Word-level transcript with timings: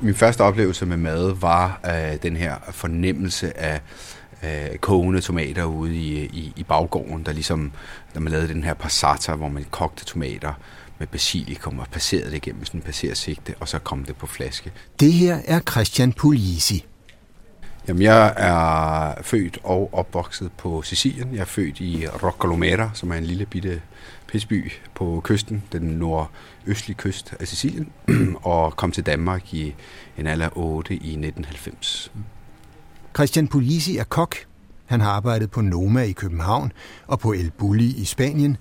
Min 0.00 0.14
første 0.14 0.40
oplevelse 0.40 0.86
med 0.86 0.96
mad 0.96 1.34
var 1.34 1.80
øh, 1.86 2.22
den 2.22 2.36
her 2.36 2.56
fornemmelse 2.70 3.58
af 3.58 3.80
øh, 4.42 4.78
kogende 4.78 5.20
tomater 5.20 5.64
ude 5.64 5.96
i, 5.96 6.24
i, 6.24 6.52
i 6.56 6.62
baggården, 6.62 7.22
der 7.26 7.32
ligesom, 7.32 7.72
når 8.14 8.20
man 8.20 8.32
lavede 8.32 8.48
den 8.48 8.64
her 8.64 8.74
passata, 8.74 9.34
hvor 9.34 9.48
man 9.48 9.66
kogte 9.70 10.04
tomater 10.04 10.52
med 10.98 11.06
basilikum 11.06 11.78
og 11.78 11.86
passerede 11.92 12.30
det 12.30 12.36
igennem 12.36 12.64
sådan 12.64 12.78
en 12.78 12.84
passersigte, 12.84 13.54
og 13.60 13.68
så 13.68 13.78
kom 13.78 14.04
det 14.04 14.16
på 14.16 14.26
flaske. 14.26 14.72
Det 15.00 15.12
her 15.12 15.38
er 15.44 15.60
Christian 15.60 16.12
Pulisi. 16.12 16.84
Jamen, 17.88 18.02
jeg 18.02 18.34
er 18.36 19.22
født 19.22 19.58
og 19.62 19.90
opvokset 19.92 20.50
på 20.58 20.82
Sicilien. 20.82 21.28
Jeg 21.32 21.40
er 21.40 21.44
født 21.44 21.80
i 21.80 22.06
Roccalomera, 22.22 22.90
som 22.94 23.10
er 23.10 23.14
en 23.14 23.24
lille 23.24 23.46
bitte 23.46 23.80
pisby 24.26 24.72
på 24.94 25.20
kysten, 25.24 25.62
den 25.72 25.82
nordøstlige 25.82 26.96
kyst 26.96 27.34
af 27.40 27.48
Sicilien, 27.48 27.88
og 28.42 28.76
kom 28.76 28.92
til 28.92 29.06
Danmark 29.06 29.54
i 29.54 29.74
en 30.18 30.26
alder 30.26 30.48
8 30.58 30.94
i 30.94 30.96
1990. 30.96 32.12
Christian 33.14 33.48
Puglisi 33.48 33.96
er 33.96 34.04
kok. 34.04 34.36
Han 34.86 35.00
har 35.00 35.10
arbejdet 35.10 35.50
på 35.50 35.60
Noma 35.60 36.02
i 36.02 36.12
København 36.12 36.72
og 37.06 37.18
på 37.18 37.32
El 37.32 37.50
Bulli 37.58 37.94
i 37.96 38.04
Spanien. 38.04 38.56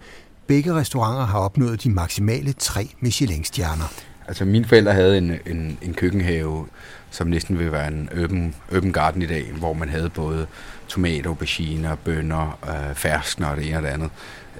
Begge 0.48 0.74
restauranter 0.74 1.26
har 1.26 1.40
opnået 1.40 1.84
de 1.84 1.90
maksimale 1.90 2.54
tre 2.54 2.90
Michelin-stjerner. 2.99 3.94
Altså 4.27 4.46
mine 4.46 4.66
forældre 4.66 4.94
havde 4.94 5.18
en, 5.18 5.32
en, 5.46 5.77
en 5.82 5.94
køkkenhave, 5.94 6.68
som 7.12 7.28
næsten 7.28 7.60
vil 7.60 7.72
være 7.72 7.88
en 7.88 8.10
open, 8.24 8.56
open 8.76 8.94
garden 8.94 9.22
i 9.22 9.26
dag, 9.26 9.52
hvor 9.58 9.74
man 9.74 9.90
havde 9.90 10.10
både 10.10 10.48
tomater, 10.88 11.30
auberginer, 11.30 11.96
bønner, 11.96 12.60
øh, 12.70 12.96
ferskner 12.96 13.48
og 13.48 13.58
det 13.58 13.68
ene 13.68 13.78
og 13.78 13.84
det 13.84 13.90
andet, 13.90 14.10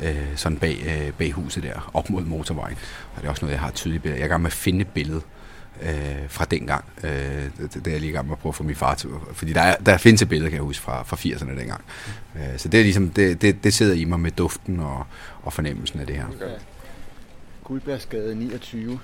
øh, 0.02 0.28
sådan 0.36 0.58
bag, 0.58 0.78
øh, 0.86 1.14
bag 1.14 1.32
huset 1.32 1.64
der, 1.64 1.92
op 1.94 2.10
mod 2.10 2.24
motorvejen. 2.24 2.78
Og 3.16 3.22
det 3.22 3.26
er 3.26 3.30
også 3.30 3.46
noget, 3.46 3.54
jeg 3.54 3.62
har 3.62 3.72
tydeligt 3.72 4.04
billede. 4.04 4.20
Jeg 4.20 4.24
er 4.24 4.28
i 4.28 4.30
gang 4.30 4.42
med 4.42 4.50
at 4.50 4.54
finde 4.54 4.82
et 4.82 4.88
billede 4.88 5.22
øh, 5.82 5.90
fra 6.28 6.46
dengang. 6.46 6.86
Øh, 7.04 7.12
det, 7.12 7.74
det 7.74 7.88
er 7.88 7.92
jeg 7.92 8.00
lige 8.00 8.10
i 8.10 8.14
gang 8.14 8.28
med 8.28 8.36
at 8.36 8.40
prøve 8.40 8.52
at 8.52 8.56
få 8.56 8.64
min 8.64 8.76
far 8.76 8.96
til. 8.96 9.10
Fordi 9.34 9.54
der, 9.54 9.62
er, 9.62 9.76
der 9.76 9.98
findes 9.98 10.22
et 10.22 10.30
billede, 10.30 10.50
kan 10.50 10.58
jeg 10.58 10.64
huske, 10.64 10.84
fra, 10.84 11.04
fra 11.04 11.18
80'erne 11.18 11.60
dengang. 11.60 11.82
Øh, 12.36 12.58
så 12.58 12.68
det 12.68 12.80
er 12.80 12.84
ligesom, 12.84 13.10
det, 13.10 13.42
det, 13.42 13.64
det 13.64 13.74
sidder 13.74 13.94
i 13.94 14.06
mig 14.06 14.20
med 14.20 14.32
duften 14.32 14.80
og, 14.80 15.06
og 15.44 15.54
fornemmelsen 15.54 16.00
af 16.00 16.08
det 16.08 16.16
her. 16.16 16.26
Okay. 16.28 16.56
Guldbærsgade 17.64 18.36
29. 18.36 19.00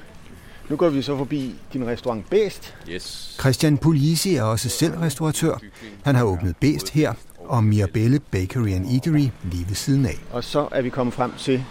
Nu 0.69 0.75
går 0.75 0.89
vi 0.89 1.01
så 1.01 1.17
forbi 1.17 1.55
din 1.73 1.87
restaurant 1.87 2.29
Bæst. 2.29 2.75
Yes. 2.89 3.35
Christian 3.39 3.77
Puglisi 3.77 4.35
er 4.35 4.43
også 4.43 4.69
selv 4.69 4.93
restauratør. 4.93 5.59
Han 6.03 6.15
har 6.15 6.23
åbnet 6.23 6.55
Bæst 6.57 6.89
her, 6.89 7.13
og 7.45 7.63
Mirabelle 7.63 8.19
Bakery 8.31 8.69
and 8.69 8.85
Eatery 8.85 9.27
lige 9.51 9.65
ved 9.67 9.75
siden 9.75 10.05
af. 10.05 10.17
Og 10.31 10.43
så 10.43 10.67
er 10.71 10.81
vi 10.81 10.89
kommet 10.89 11.13
frem 11.13 11.31
til 11.37 11.63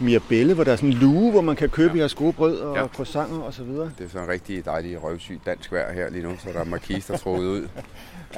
Mirabelle, 0.00 0.54
hvor 0.54 0.64
der 0.64 0.72
er 0.72 0.76
sådan 0.76 0.88
en 0.88 0.98
luge, 0.98 1.30
hvor 1.30 1.40
man 1.40 1.56
kan 1.56 1.68
købe 1.68 1.94
ja. 1.94 1.98
jeres 1.98 2.14
gode 2.14 2.32
brød 2.32 2.58
og 2.58 2.76
ja. 2.76 2.86
croissanter 2.86 3.38
og 3.38 3.54
så 3.54 3.64
videre. 3.64 3.90
Det 3.98 4.04
er 4.04 4.08
sådan 4.08 4.26
en 4.26 4.32
rigtig 4.32 4.64
dejlig 4.64 5.02
røvsyg 5.02 5.40
dansk 5.46 5.72
vejr 5.72 5.92
her 5.92 6.10
lige 6.10 6.22
nu, 6.22 6.32
så 6.38 6.48
der 6.52 6.60
er 6.60 6.64
markis, 6.64 7.06
der 7.06 7.16
troet 7.16 7.44
ud. 7.44 7.68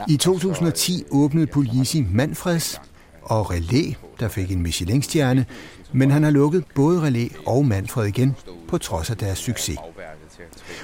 I 0.08 0.16
2010 0.16 1.04
åbnede 1.10 1.46
Puglisi 1.46 2.06
Manfreds 2.10 2.80
og 3.24 3.50
Relais, 3.50 3.96
der 4.20 4.28
fik 4.28 4.50
en 4.50 4.62
Michelin-stjerne, 4.62 5.46
men 5.92 6.10
han 6.10 6.22
har 6.22 6.30
lukket 6.30 6.64
både 6.74 7.00
Relais 7.00 7.32
og 7.46 7.66
Manfred 7.66 8.06
igen, 8.06 8.36
på 8.68 8.78
trods 8.78 9.10
af 9.10 9.16
deres 9.16 9.38
succes. 9.38 9.78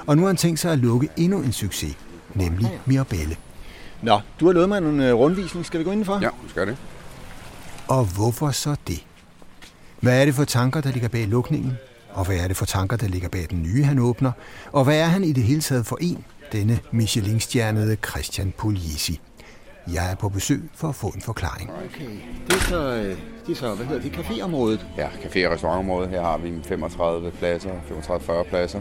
Og 0.07 0.17
nu 0.17 0.23
har 0.23 0.27
han 0.27 0.37
tænkt 0.37 0.61
sig 0.61 0.73
at 0.73 0.79
lukke 0.79 1.09
endnu 1.17 1.39
en 1.39 1.53
succes, 1.53 1.97
nemlig 2.35 2.81
Mirabelle. 2.87 3.37
Nå, 4.03 4.21
du 4.41 4.47
har 4.47 4.53
lovet 4.53 4.69
mig 4.69 4.79
en 4.79 5.01
øh, 5.01 5.15
rundvisning. 5.15 5.67
Skal 5.67 5.81
vi 5.81 5.85
gå 5.85 5.91
indenfor? 5.91 6.19
Ja, 6.23 6.29
skal 6.49 6.67
det. 6.67 6.77
Og 7.89 8.05
hvorfor 8.05 8.51
så 8.51 8.77
det? 8.87 9.05
Hvad 10.01 10.21
er 10.21 10.25
det 10.25 10.35
for 10.35 10.45
tanker, 10.45 10.81
der 10.81 10.93
ligger 10.93 11.09
bag 11.09 11.27
lukningen? 11.27 11.73
Og 12.11 12.25
hvad 12.25 12.37
er 12.37 12.49
det 12.49 12.57
for 12.57 12.65
tanker, 12.65 12.97
der 12.97 13.09
ligger 13.09 13.29
bag 13.29 13.47
den 13.51 13.63
nye, 13.63 13.85
han 13.85 13.99
åbner? 13.99 14.33
Og 14.73 14.85
hvad 14.85 14.99
er 15.01 15.05
han 15.05 15.25
i 15.25 15.33
det 15.33 15.43
hele 15.43 15.61
taget 15.61 15.87
for 15.87 15.99
en, 16.01 16.25
denne 16.53 16.81
Michelin-stjernede 16.93 17.97
Christian 18.11 18.53
Puglisi? 18.59 19.21
Jeg 19.95 20.11
er 20.13 20.15
på 20.15 20.29
besøg 20.29 20.63
for 20.75 20.89
at 20.89 20.95
få 20.95 21.07
en 21.07 21.21
forklaring. 21.21 21.71
Okay. 21.71 22.11
Det 22.47 22.53
er 22.55 22.61
så, 22.61 22.95
øh, 22.95 23.19
det 23.47 23.53
er 23.53 23.55
så 23.55 23.75
hvad 23.75 23.87
hedder 23.87 24.03
det, 24.03 24.13
caféområdet? 24.13 24.81
Ja, 24.97 25.09
café- 25.09 25.47
og 25.47 25.53
restaurantområdet. 25.53 26.11
Her 26.11 26.23
har 26.23 26.39
vi 26.39 26.53
35 26.65 27.31
pladser, 27.31 27.71
35-40 27.89 28.43
pladser. 28.49 28.81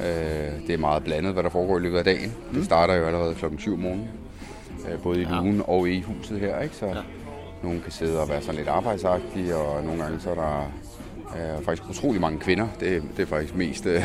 Øh, 0.00 0.66
det 0.66 0.74
er 0.74 0.78
meget 0.78 1.04
blandet, 1.04 1.32
hvad 1.32 1.42
der 1.42 1.48
foregår 1.48 1.78
i 1.78 1.80
løbet 1.80 1.98
af 1.98 2.04
dagen. 2.04 2.32
Mm. 2.50 2.54
Det 2.56 2.64
starter 2.64 2.94
jo 2.94 3.06
allerede 3.06 3.34
kl. 3.34 3.44
7 3.58 3.72
om 3.72 3.78
morgenen. 3.78 4.08
Øh, 4.92 5.02
både 5.02 5.20
i 5.20 5.24
lugen 5.24 5.62
og 5.66 5.88
i 5.88 6.00
huset 6.00 6.40
her, 6.40 6.60
ikke? 6.60 6.76
Så 6.76 6.86
ja. 6.86 6.94
nogen 7.62 7.80
kan 7.80 7.92
sidde 7.92 8.20
og 8.20 8.28
være 8.28 8.40
sådan 8.40 8.54
lidt 8.54 8.68
arbejdsagtige, 8.68 9.56
og 9.56 9.84
nogle 9.84 10.02
gange 10.02 10.20
så 10.20 10.30
er 10.30 10.34
der 10.34 10.72
øh, 11.36 11.64
faktisk 11.64 11.90
utrolig 11.90 12.20
mange 12.20 12.38
kvinder. 12.38 12.68
Det, 12.80 13.02
det 13.16 13.22
er 13.22 13.26
faktisk 13.26 13.54
mest 13.54 13.86
øh, 13.86 14.04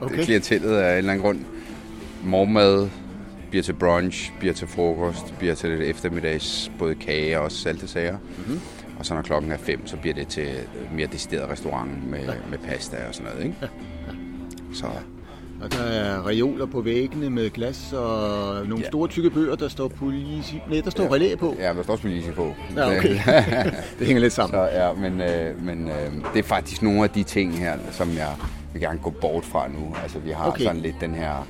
okay. 0.00 0.22
klientellet 0.24 0.76
af 0.76 0.92
en 0.92 0.98
eller 0.98 1.12
anden 1.12 1.24
grund. 1.24 1.40
Morgenmad, 2.24 2.88
bliver 3.54 3.62
til 3.62 3.72
brunch, 3.72 4.32
bliver 4.38 4.54
til 4.54 4.68
frokost, 4.68 5.34
bliver 5.38 5.54
til 5.54 5.70
lidt 5.70 5.82
eftermiddags, 5.82 6.70
både 6.78 6.94
kage 6.94 7.40
og 7.40 7.52
salte 7.52 7.88
sager. 7.88 8.18
Mm-hmm. 8.18 8.60
Og 8.98 9.06
så 9.06 9.14
når 9.14 9.22
klokken 9.22 9.52
er 9.52 9.56
fem, 9.56 9.86
så 9.86 9.96
bliver 9.96 10.14
det 10.14 10.28
til 10.28 10.48
mere 10.92 11.06
decideret 11.06 11.50
restaurant 11.50 12.10
med, 12.10 12.28
med 12.50 12.58
pasta 12.58 12.96
og 13.08 13.14
sådan 13.14 13.32
noget. 13.32 13.44
Ikke? 13.44 13.56
Så. 14.80 14.86
Og 15.62 15.72
der 15.72 15.82
er 15.82 16.26
reoler 16.26 16.66
på 16.66 16.80
væggene 16.80 17.30
med 17.30 17.50
glas 17.50 17.92
og 17.92 18.66
nogle 18.66 18.82
ja. 18.84 18.88
store 18.88 19.08
tykke 19.08 19.30
bøger, 19.30 19.54
der 19.54 19.68
står 19.68 19.88
polisi. 19.88 20.62
Nej, 20.70 20.80
der 20.80 20.90
står 20.90 21.04
ja. 21.04 21.12
relæ 21.12 21.34
på. 21.34 21.56
Ja, 21.58 21.74
der 21.74 21.82
står 21.82 21.96
polisi 21.96 22.30
på. 22.30 22.54
Ja, 22.76 22.96
okay. 22.96 23.14
det 23.98 24.06
hænger 24.06 24.20
lidt 24.20 24.32
sammen. 24.32 24.54
Så, 24.54 24.62
ja, 24.62 24.92
men, 24.92 25.20
øh, 25.20 25.64
men 25.64 25.88
øh, 25.88 26.12
det 26.32 26.38
er 26.38 26.42
faktisk 26.42 26.82
nogle 26.82 27.02
af 27.04 27.10
de 27.10 27.22
ting 27.22 27.58
her, 27.58 27.78
som 27.90 28.08
jeg 28.16 28.34
vil 28.72 28.82
gerne 28.82 28.98
gå 28.98 29.10
bort 29.10 29.44
fra 29.44 29.68
nu. 29.68 29.94
Altså, 30.02 30.18
vi 30.18 30.30
har 30.30 30.48
okay. 30.48 30.64
sådan 30.64 30.80
lidt 30.80 30.96
den 31.00 31.14
her 31.14 31.46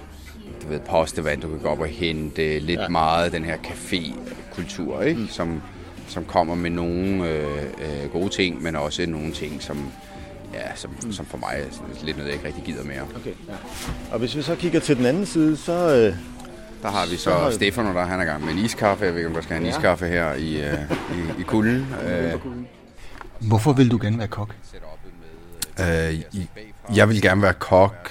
du 0.65 0.69
ved, 0.69 0.81
postevand, 0.81 1.41
du 1.41 1.49
kan 1.49 1.59
gå 1.59 1.69
op 1.69 1.81
og 1.81 1.87
hente 1.87 2.59
lidt 2.59 2.81
ja. 2.81 2.89
meget 2.89 3.33
den 3.33 3.45
her 3.45 3.57
café-kultur, 3.57 5.03
ikke? 5.03 5.21
Mm. 5.21 5.29
Som, 5.29 5.63
som 6.09 6.25
kommer 6.25 6.55
med 6.55 6.71
nogle 6.71 7.29
øh, 7.29 7.63
øh, 7.63 8.11
gode 8.13 8.29
ting, 8.29 8.63
men 8.63 8.77
også 8.77 9.07
nogle 9.07 9.33
ting, 9.33 9.63
som, 9.63 9.93
ja, 10.55 10.75
som, 10.75 10.91
mm. 11.03 11.13
som 11.13 11.27
for 11.27 11.39
mig 11.39 11.55
er 11.55 12.05
lidt 12.05 12.17
noget, 12.17 12.29
jeg 12.29 12.35
ikke 12.35 12.47
rigtig 12.47 12.65
gider 12.65 12.85
mere. 12.85 13.03
Okay, 13.17 13.33
ja. 13.49 13.55
Og 14.13 14.19
hvis 14.19 14.37
vi 14.37 14.43
så 14.43 14.55
kigger 14.55 14.81
til 14.81 14.97
den 14.97 15.07
anden 15.07 15.27
side, 15.27 15.57
så... 15.57 15.73
Øh, 15.73 16.17
der 16.83 16.91
har 16.91 17.07
vi 17.11 17.17
så, 17.17 17.31
så 17.31 17.51
Stefan, 17.55 17.85
der 17.85 18.05
han 18.05 18.21
er 18.21 18.25
gang 18.25 18.45
med 18.45 18.53
en 18.53 18.59
iskaffe. 18.59 19.05
Jeg 19.05 19.13
ved 19.13 19.21
ikke, 19.21 19.29
om 19.29 19.35
der 19.35 19.43
skal 19.43 19.57
have 19.57 19.67
en 19.67 19.71
ja. 19.71 19.79
iskaffe 19.79 20.07
her 20.07 20.35
i, 20.35 20.61
øh, 20.61 20.75
i, 21.39 21.41
i 21.41 21.43
kulden. 21.43 21.87
Øh. 22.09 22.33
Hvorfor 23.39 23.73
vil 23.73 23.91
du 23.91 23.99
gerne 24.03 24.19
være 24.19 24.29
kok? 24.29 24.55
Øh, 25.81 26.23
jeg 26.97 27.09
vil 27.09 27.23
gerne 27.23 27.43
være 27.43 27.53
kok 27.53 28.11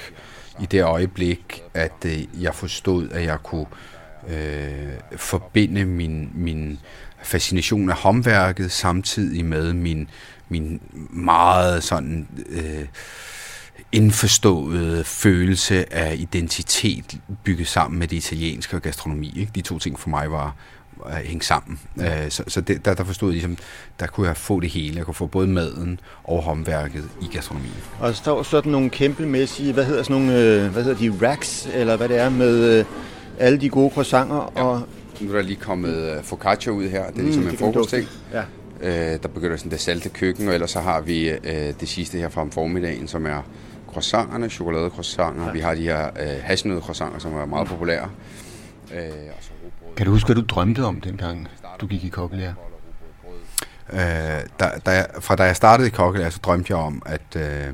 i 0.62 0.66
det 0.66 0.84
øjeblik, 0.84 1.64
at 1.74 2.06
øh, 2.06 2.44
jeg 2.44 2.56
forstod, 2.56 3.10
at 3.10 3.24
jeg 3.24 3.44
kunne 3.44 3.66
øh, 4.30 4.94
forbinde 5.16 5.86
min, 5.86 6.32
min 6.34 6.80
fascination 7.24 7.90
af 7.90 7.96
håndværket 7.96 8.72
samtidig 8.72 9.46
med 9.46 9.74
min, 9.74 10.10
min 10.50 10.82
meget 11.10 11.84
sådan 11.84 12.28
øh, 12.50 12.86
indforståede 13.92 15.04
følelse 15.04 15.94
af 15.94 16.16
identitet 16.18 17.20
bygget 17.44 17.68
sammen 17.68 18.00
med 18.00 18.08
det 18.08 18.18
italienske 18.18 18.76
og 18.76 18.82
gastronomi. 18.82 19.34
Ikke? 19.36 19.52
De 19.56 19.62
to 19.62 19.80
ting 19.80 20.00
for 20.00 20.10
mig 20.10 20.32
var, 20.32 20.56
at 21.06 21.28
hænge 21.28 21.44
sammen. 21.44 21.80
Øh, 21.98 22.30
så 22.30 22.44
så 22.48 22.62
det, 22.62 22.86
der, 22.86 22.94
der 22.94 23.04
forstod 23.04 23.30
jeg 23.30 23.34
ligesom, 23.34 23.58
der 24.00 24.08
kunne 24.08 24.28
jeg 24.28 24.38
få 24.38 24.60
det 24.60 24.70
hele. 24.70 24.98
Jeg 24.98 25.06
kunne 25.06 25.14
få 25.14 25.28
både 25.28 25.48
maden 25.48 26.00
og 26.24 26.44
håndværket 26.44 27.10
i 27.22 27.26
gastronomien. 27.34 27.74
Og 28.00 28.08
der 28.08 28.14
står 28.14 28.44
sådan 28.44 28.72
nogle 28.72 28.90
kæmpemæssige, 28.90 29.74
hvad 29.74 29.86
hedder 29.86 30.04
sådan 30.04 30.22
nogle, 30.22 30.40
øh, 30.40 30.72
hvad 30.72 30.84
hedder 30.84 30.98
de, 30.98 31.28
racks, 31.28 31.70
eller 31.74 31.98
hvad 31.98 32.10
det 32.10 32.18
er, 32.18 32.30
med 32.30 32.80
øh, 32.80 32.86
alle 33.40 33.62
de 33.62 33.70
gode 33.70 33.90
croissanter. 33.94 34.54
Ja. 34.56 34.64
Og 34.64 34.82
nu 35.22 35.32
er 35.32 35.36
der 35.36 35.42
lige 35.42 35.60
kommet 35.60 36.20
focaccia 36.24 36.72
ud 36.72 36.90
her. 36.90 37.10
Det 37.10 37.18
er 37.18 37.24
ligesom 37.24 37.44
mm, 37.44 37.50
en 37.50 37.58
fokusting. 37.58 38.08
Ja. 38.34 38.44
Øh, 38.82 39.20
der 39.24 39.28
begynder 39.28 39.58
sådan 39.58 39.72
det 39.72 39.80
salte 39.80 40.10
køkken, 40.10 40.48
og 40.48 40.54
ellers 40.54 40.72
så 40.72 40.80
har 40.80 41.02
vi 41.02 41.30
øh, 41.30 41.74
det 41.80 41.90
sidste 41.90 42.18
her 42.18 42.30
fra 42.30 42.42
om 42.42 42.52
formiddagen, 42.52 43.08
som 43.08 43.26
er 43.26 43.42
croissanterne, 43.94 44.50
chokoladecroissanter. 44.50 45.46
Ja. 45.46 45.52
Vi 45.52 45.60
har 45.60 45.76
de 45.76 45.82
her 45.82 46.06
øh, 46.06 46.44
hasselnød 46.44 46.82
croissanter, 46.82 47.20
som 47.20 47.34
er 47.34 47.46
meget 47.46 47.68
populære. 47.68 48.10
Øh, 48.94 49.00
og 49.38 49.44
så 49.44 49.50
kan 49.98 50.06
du 50.06 50.12
huske, 50.12 50.28
hvad 50.28 50.36
du 50.36 50.46
drømte 50.48 50.86
om 50.86 51.02
dengang, 51.02 51.48
du 51.82 51.88
gik 51.88 52.04
i 52.04 52.10
kokkelærer? 52.10 52.54
Øh, 53.94 54.00
da, 54.60 54.72
da 54.86 54.92
jeg, 54.92 55.08
fra 55.20 55.36
da 55.36 55.44
jeg 55.44 55.56
startede 55.56 55.88
i 55.88 55.92
kokkelærer, 55.92 56.30
så 56.30 56.40
drømte 56.44 56.72
jeg 56.74 56.78
om 56.78 57.02
at, 57.06 57.36
øh, 57.36 57.74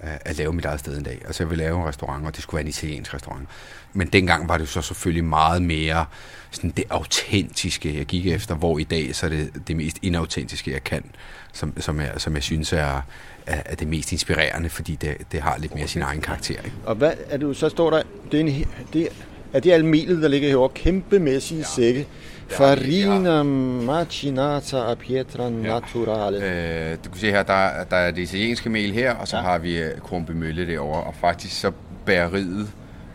at 0.00 0.36
lave 0.36 0.52
mit 0.52 0.64
eget 0.64 0.80
sted 0.80 0.98
en 0.98 1.02
dag. 1.02 1.22
Altså 1.26 1.42
jeg 1.42 1.50
ville 1.50 1.64
lave 1.64 1.80
en 1.80 1.88
restaurant, 1.88 2.26
og 2.26 2.34
det 2.34 2.42
skulle 2.42 2.56
være 2.58 2.62
en 2.62 2.68
italiensk 2.68 3.14
restaurant. 3.14 3.48
Men 3.92 4.08
dengang 4.08 4.48
var 4.48 4.58
det 4.58 4.68
så 4.68 4.82
selvfølgelig 4.82 5.24
meget 5.24 5.62
mere 5.62 6.06
sådan 6.50 6.70
det 6.70 6.84
autentiske, 6.90 7.98
jeg 7.98 8.06
gik 8.06 8.26
efter, 8.26 8.54
hvor 8.54 8.78
i 8.78 8.84
dag 8.84 9.14
så 9.14 9.26
er 9.26 9.30
det 9.30 9.68
det 9.68 9.76
mest 9.76 9.98
inautentiske, 10.02 10.72
jeg 10.72 10.84
kan, 10.84 11.04
som, 11.52 11.80
som, 11.80 12.00
jeg, 12.00 12.12
som 12.16 12.34
jeg 12.34 12.42
synes 12.42 12.72
er, 12.72 13.00
er, 13.46 13.74
det 13.74 13.88
mest 13.88 14.12
inspirerende, 14.12 14.68
fordi 14.68 14.94
det, 14.94 15.16
det 15.32 15.40
har 15.40 15.58
lidt 15.58 15.74
mere 15.74 15.88
sin 15.88 16.02
egen 16.02 16.20
karakter. 16.20 16.62
Ikke? 16.62 16.76
Og 16.84 16.94
hvad 16.94 17.12
er 17.28 17.36
du, 17.38 17.54
så 17.54 17.68
står 17.68 17.90
der, 17.90 18.02
det 18.32 18.40
er, 18.40 18.44
en, 18.44 18.68
det 18.92 19.08
er 19.52 19.60
det 19.60 19.72
almelet, 19.72 20.22
der 20.22 20.28
ligger 20.28 20.48
herovre, 20.48 20.74
kæmpemæssige 20.74 21.58
ja. 21.58 21.64
sække. 21.64 22.06
Farina 22.48 23.42
macinata 23.42 24.76
a 24.76 24.94
pietra 24.94 25.50
naturale. 25.50 26.38
Ja. 26.38 26.92
Øh, 26.92 26.98
du 27.04 27.10
kan 27.10 27.18
se 27.20 27.30
her, 27.30 27.42
der, 27.42 27.84
der 27.90 27.96
er 27.96 28.10
det 28.10 28.22
italienske 28.22 28.70
mel 28.70 28.92
her, 28.92 29.14
og 29.14 29.28
så 29.28 29.36
ja. 29.36 29.42
har 29.42 29.58
vi 29.58 29.78
øh, 29.78 29.98
Krumpe 29.98 30.34
Mølle 30.34 30.66
derovre. 30.66 31.02
Og 31.02 31.14
faktisk 31.14 31.60
så 31.60 31.72
bæreriet 32.06 32.68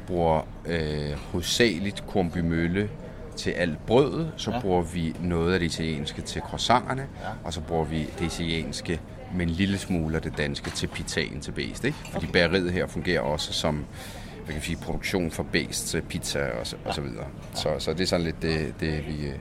bruger 0.08 0.48
øh, 0.68 1.12
hovedsageligt 1.32 2.04
kornbymølle 2.08 2.90
til 3.36 3.52
alt 3.52 3.86
brødet, 3.86 4.32
så 4.38 4.52
ja. 4.52 4.60
bruger 4.60 4.82
vi 4.82 5.16
noget 5.22 5.54
af 5.54 5.60
det 5.60 5.66
italienske 5.66 6.22
til 6.22 6.42
croissanterne, 6.42 7.02
ja. 7.02 7.28
og 7.44 7.54
så 7.54 7.62
bruger 7.62 7.86
vi 7.86 8.08
det 8.20 8.26
italienske 8.26 9.00
med 9.36 9.46
en 9.46 9.50
lille 9.52 9.78
smule 9.78 10.16
af 10.16 10.22
det 10.22 10.38
danske 10.38 10.70
til 10.70 10.88
pizzaen 10.88 11.42
til 11.42 11.52
bæst. 11.52 11.84
Ikke? 11.86 11.98
Fordi 12.12 12.26
okay. 12.26 12.34
bageriet 12.34 12.72
her 12.72 12.88
fungerer 12.88 13.22
også 13.22 13.54
som 13.54 13.86
hvad 14.46 14.54
kan 14.54 14.64
sige, 14.64 14.76
produktion 14.76 15.32
for 15.32 15.44
bæst 15.44 15.88
til 15.88 16.02
pizza 16.02 16.40
og 16.60 16.68
så, 16.68 16.76
og 16.86 16.94
så 16.94 17.02
videre. 17.02 17.26
Så, 17.56 17.70
så 17.80 17.94
det 17.94 18.02
er 18.02 18.06
sådan 18.06 18.26
lidt 18.26 18.42
det, 18.42 18.74
det 18.80 19.08
vi, 19.08 19.28
øh, 19.28 19.34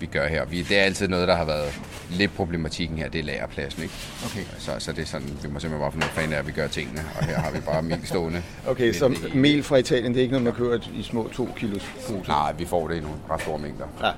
vi 0.00 0.06
gør 0.06 0.28
her. 0.28 0.44
Vi, 0.44 0.62
det 0.62 0.78
er 0.78 0.82
altid 0.82 1.08
noget, 1.08 1.28
der 1.28 1.36
har 1.36 1.44
været 1.44 1.80
lidt 2.10 2.34
problematikken 2.34 2.98
her, 2.98 3.08
det 3.08 3.18
er 3.18 3.24
lagerpladsen, 3.24 3.82
ikke? 3.82 3.94
Okay. 4.24 4.42
Så, 4.58 4.72
så 4.78 4.92
det 4.92 5.02
er 5.02 5.06
sådan, 5.06 5.28
vi 5.28 5.48
må 5.48 5.60
simpelthen 5.60 5.80
bare 5.80 6.10
finde 6.10 6.28
ud 6.28 6.32
af, 6.32 6.38
at 6.38 6.46
vi 6.46 6.52
gør 6.52 6.66
tingene, 6.66 7.00
og 7.18 7.24
her 7.24 7.38
har 7.38 7.50
vi 7.50 7.60
bare 7.60 7.82
mel 7.82 8.00
stående. 8.04 8.42
Okay, 8.66 8.92
så 8.92 9.16
mel 9.34 9.62
fra 9.62 9.76
Italien, 9.76 10.12
det 10.12 10.18
er 10.18 10.22
ikke 10.22 10.32
noget, 10.32 10.44
man 10.44 10.52
kører 10.54 10.78
i 10.94 11.02
små 11.02 11.28
2 11.28 11.48
kilos 11.56 11.90
poser? 12.08 12.28
Nej, 12.28 12.52
vi 12.52 12.64
får 12.64 12.88
det 12.88 12.96
i 12.96 13.00
nogle 13.00 13.16
ret 13.30 13.40
store 13.40 13.58
mængder. 13.58 13.86
Ja. 14.02 14.10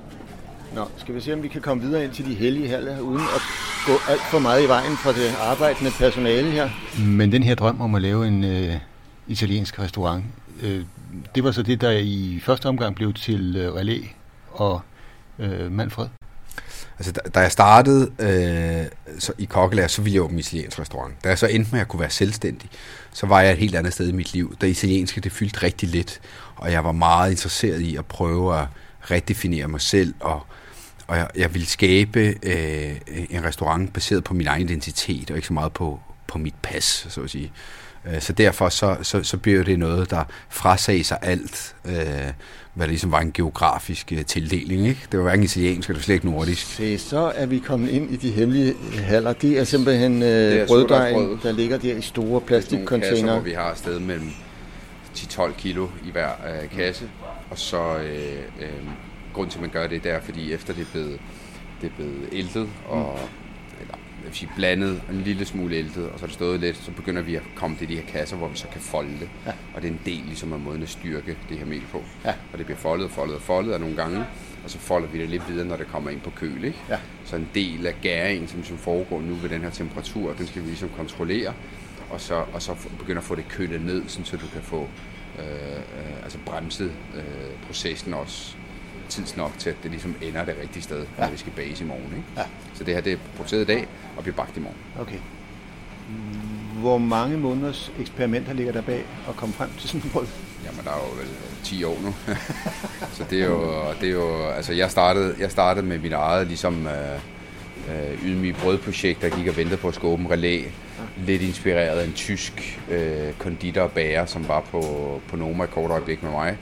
Nå, 0.74 0.84
skal 0.96 1.14
vi 1.14 1.20
se, 1.20 1.32
om 1.32 1.42
vi 1.42 1.48
kan 1.48 1.60
komme 1.60 1.82
videre 1.82 2.04
ind 2.04 2.12
til 2.12 2.26
de 2.26 2.34
hellige 2.34 2.68
haller, 2.68 3.00
uden 3.00 3.20
at 3.20 3.42
gå 3.86 3.92
alt 4.08 4.22
for 4.30 4.38
meget 4.38 4.64
i 4.64 4.68
vejen 4.68 4.96
for 4.96 5.10
det 5.10 5.34
arbejdende 5.40 5.90
personale 5.90 6.50
her. 6.50 6.68
Men 7.06 7.32
den 7.32 7.42
her 7.42 7.54
drøm 7.54 7.80
om 7.80 7.94
at 7.94 8.02
lave 8.02 8.28
en 8.28 8.44
øh, 8.44 8.74
italiensk 9.28 9.78
restaurant, 9.78 10.24
øh, 10.62 10.84
det 11.34 11.44
var 11.44 11.50
så 11.52 11.62
det, 11.62 11.80
der 11.80 11.90
i 11.90 12.40
første 12.42 12.66
omgang 12.66 12.94
blev 12.94 13.14
til 13.14 13.56
øh, 13.56 14.04
og 14.52 14.80
øh, 15.38 15.72
Manfred? 15.72 16.08
Altså, 16.98 17.12
da, 17.12 17.20
da 17.34 17.40
jeg 17.40 17.52
startede 17.52 18.10
øh, 18.18 18.86
så 19.18 19.32
i 19.38 19.44
kokkelærer, 19.44 19.88
så 19.88 20.02
ville 20.02 20.14
jeg 20.14 20.22
åbne 20.22 20.34
en 20.34 20.38
italiensk 20.38 20.78
restaurant. 20.78 21.24
Da 21.24 21.28
jeg 21.28 21.38
så 21.38 21.46
endte 21.46 21.72
med 21.72 21.80
at 21.80 21.88
kunne 21.88 22.00
være 22.00 22.10
selvstændig, 22.10 22.70
så 23.12 23.26
var 23.26 23.40
jeg 23.40 23.52
et 23.52 23.58
helt 23.58 23.74
andet 23.74 23.92
sted 23.92 24.08
i 24.08 24.12
mit 24.12 24.32
liv. 24.32 24.56
Da 24.60 24.66
italienske, 24.66 25.20
det 25.20 25.32
fyldte 25.32 25.62
rigtig 25.62 25.88
lidt, 25.88 26.20
og 26.56 26.72
jeg 26.72 26.84
var 26.84 26.92
meget 26.92 27.30
interesseret 27.30 27.80
i 27.80 27.96
at 27.96 28.06
prøve 28.06 28.58
at 28.58 28.66
redefinere 29.00 29.68
mig 29.68 29.80
selv, 29.80 30.14
og, 30.20 30.46
og 31.06 31.16
jeg, 31.16 31.28
jeg 31.36 31.54
ville 31.54 31.66
skabe 31.66 32.34
øh, 32.42 32.96
en 33.30 33.44
restaurant 33.44 33.92
baseret 33.92 34.24
på 34.24 34.34
min 34.34 34.46
egen 34.46 34.62
identitet, 34.62 35.30
og 35.30 35.36
ikke 35.36 35.48
så 35.48 35.52
meget 35.52 35.72
på, 35.72 36.00
på 36.26 36.38
mit 36.38 36.54
pas, 36.62 37.06
så 37.08 37.20
at 37.20 37.30
sige. 37.30 37.44
Øh, 37.44 37.87
så 38.20 38.32
derfor 38.32 38.68
så, 38.68 38.96
så, 39.02 39.22
så 39.22 39.36
bliver 39.36 39.64
det 39.64 39.78
noget, 39.78 40.10
der 40.10 40.24
frasag 40.48 41.04
sig 41.04 41.18
alt, 41.22 41.76
øh, 41.84 41.94
hvad 42.74 42.86
der 42.86 42.90
ligesom 42.90 43.12
var 43.12 43.20
en 43.20 43.32
geografisk 43.32 44.12
øh, 44.12 44.24
tildeling. 44.24 44.88
Ikke? 44.88 45.00
Det 45.12 45.18
var 45.18 45.24
hverken 45.24 45.44
italiensk 45.44 45.88
eller 45.88 46.02
slet 46.02 46.14
ikke 46.14 46.30
nordisk. 46.30 46.66
Se, 46.66 46.98
så 46.98 47.32
er 47.34 47.46
vi 47.46 47.58
kommet 47.58 47.88
ind 47.88 48.10
i 48.10 48.16
de 48.16 48.30
hemmelige 48.30 48.74
haller. 49.02 49.32
Det 49.32 49.58
er 49.58 49.64
simpelthen 49.64 50.22
øh, 50.22 50.66
brøddejen, 50.66 51.40
der 51.42 51.52
ligger 51.52 51.78
der 51.78 51.96
i 51.96 52.02
store 52.02 52.40
plastikcontainer. 52.40 53.32
hvor 53.32 53.42
vi 53.42 53.52
har 53.52 53.74
sted 53.74 53.98
mellem 54.00 54.30
10-12 55.16 55.52
kilo 55.58 55.88
i 56.06 56.10
hver 56.10 56.28
øh, 56.28 56.70
kasse. 56.70 57.10
Og 57.50 57.58
så 57.58 57.96
øh, 57.96 58.38
øh, 58.60 58.68
grund 59.34 59.50
til, 59.50 59.58
at 59.58 59.62
man 59.62 59.70
gør 59.70 59.86
det, 59.86 60.04
der, 60.04 60.20
fordi 60.20 60.52
efter 60.52 60.74
det 60.74 60.82
er 60.82 60.90
blevet, 60.92 61.20
det 61.80 61.86
er 61.86 61.94
blevet 61.96 62.28
æltet 62.32 62.68
og 62.88 63.18
mm 63.22 63.47
vil 64.24 64.34
sige, 64.34 64.50
blandet 64.56 65.02
en 65.10 65.20
lille 65.20 65.44
smule 65.44 65.76
æltet, 65.76 66.08
og 66.10 66.18
så 66.18 66.24
er 66.24 66.26
det 66.26 66.34
stået 66.34 66.60
lidt, 66.60 66.76
så 66.76 66.90
begynder 66.90 67.22
vi 67.22 67.34
at 67.34 67.42
komme 67.54 67.76
til 67.76 67.88
de 67.88 67.96
her 67.96 68.02
kasser, 68.02 68.36
hvor 68.36 68.48
vi 68.48 68.56
så 68.56 68.66
kan 68.72 68.80
folde 68.80 69.12
det. 69.20 69.28
Ja. 69.46 69.52
Og 69.74 69.82
det 69.82 69.88
er 69.88 69.92
en 69.92 70.00
del 70.04 70.22
ligesom 70.26 70.52
af 70.52 70.58
måden 70.58 70.82
at 70.82 70.88
styrke 70.88 71.36
det 71.48 71.58
her 71.58 71.66
mel 71.66 71.82
på. 71.92 72.04
Ja. 72.24 72.34
Og 72.52 72.58
det 72.58 72.66
bliver 72.66 72.78
foldet, 72.78 73.10
foldet 73.10 73.36
og 73.36 73.42
foldet 73.42 73.72
af 73.72 73.80
nogle 73.80 73.96
gange, 73.96 74.24
og 74.64 74.70
så 74.70 74.78
folder 74.78 75.08
vi 75.08 75.18
det 75.18 75.28
lidt 75.28 75.48
videre, 75.48 75.66
når 75.66 75.76
det 75.76 75.86
kommer 75.86 76.10
ind 76.10 76.20
på 76.20 76.30
køl. 76.30 76.64
Ikke? 76.64 76.78
Ja. 76.88 76.98
Så 77.24 77.36
en 77.36 77.48
del 77.54 77.86
af 77.86 77.94
gæringen, 78.02 78.48
som, 78.48 78.64
som 78.64 78.78
foregår 78.78 79.20
nu 79.20 79.34
ved 79.34 79.48
den 79.48 79.60
her 79.60 79.70
temperatur, 79.70 80.32
den 80.32 80.46
skal 80.46 80.62
vi 80.62 80.66
ligesom 80.66 80.90
kontrollere, 80.96 81.54
og 82.10 82.20
så, 82.20 82.44
og 82.52 82.62
så 82.62 82.74
begynde 82.98 83.18
at 83.18 83.24
få 83.24 83.34
det 83.34 83.48
kølet 83.48 83.82
ned, 83.82 84.02
sådan, 84.08 84.24
så 84.24 84.36
du 84.36 84.46
kan 84.52 84.62
få 84.62 84.88
øh, 85.38 85.76
øh, 85.76 86.22
altså 86.22 86.38
bremset 86.46 86.92
øh, 87.16 87.66
processen 87.66 88.14
også 88.14 88.56
tidsnok 89.08 89.52
til, 89.58 89.70
at 89.70 89.76
det 89.82 89.90
ligesom 89.90 90.14
ender 90.22 90.44
det 90.44 90.54
rigtige 90.62 90.82
sted, 90.82 91.06
ja. 91.18 91.24
når 91.24 91.30
vi 91.30 91.36
skal 91.36 91.52
bages 91.52 91.80
i 91.80 91.84
morgen. 91.84 92.04
Ikke? 92.16 92.22
Ja. 92.36 92.42
Så 92.74 92.84
det 92.84 92.94
her 92.94 93.00
det 93.00 93.12
er 93.12 93.16
produceret 93.36 93.62
i 93.62 93.64
dag 93.64 93.86
og 94.16 94.22
bliver 94.22 94.36
bagt 94.36 94.56
i 94.56 94.60
morgen. 94.60 94.78
Okay. 95.00 95.18
Hvor 96.80 96.98
mange 96.98 97.36
måneders 97.36 97.92
eksperimenter 98.00 98.52
ligger 98.52 98.72
der 98.72 98.82
bag 98.82 99.04
at 99.28 99.36
komme 99.36 99.54
frem 99.54 99.70
til 99.78 99.88
sådan 99.88 100.00
en 100.04 100.10
brød? 100.10 100.26
Jamen, 100.64 100.84
der 100.84 100.90
er 100.90 100.96
jo 100.96 101.16
vel 101.16 101.28
10 101.64 101.84
år 101.84 101.98
nu. 102.02 102.14
så 103.16 103.24
det 103.30 103.42
er 103.42 103.46
jo, 103.46 103.84
det 104.00 104.08
er 104.08 104.12
jo 104.12 104.46
altså 104.46 104.72
jeg 104.72 104.90
startede, 104.90 105.34
jeg 105.38 105.50
startede 105.50 105.86
med 105.86 105.98
mit 105.98 106.12
eget 106.12 106.46
ligesom 106.46 106.86
øh, 106.86 107.20
øh, 107.88 108.24
ydmyge 108.24 108.52
brødprojekt, 108.52 109.22
der 109.22 109.28
gik 109.28 109.46
og 109.46 109.56
ventede 109.56 109.76
på 109.76 109.88
at 109.88 109.94
skåbe 109.94 110.22
en 110.22 110.30
relæ. 110.30 110.62
Lidt 111.16 111.42
inspireret 111.42 111.98
af 111.98 112.04
en 112.04 112.12
tysk 112.12 112.80
øh, 112.90 113.32
konditor 113.38 113.82
og 113.82 113.92
bager, 113.92 114.26
som 114.26 114.48
var 114.48 114.60
på, 114.60 114.82
på 115.28 115.36
Noma 115.36 115.64
et 115.64 115.70
kort 115.70 115.90
øjeblik 115.90 116.22
med 116.22 116.30
mig. 116.30 116.56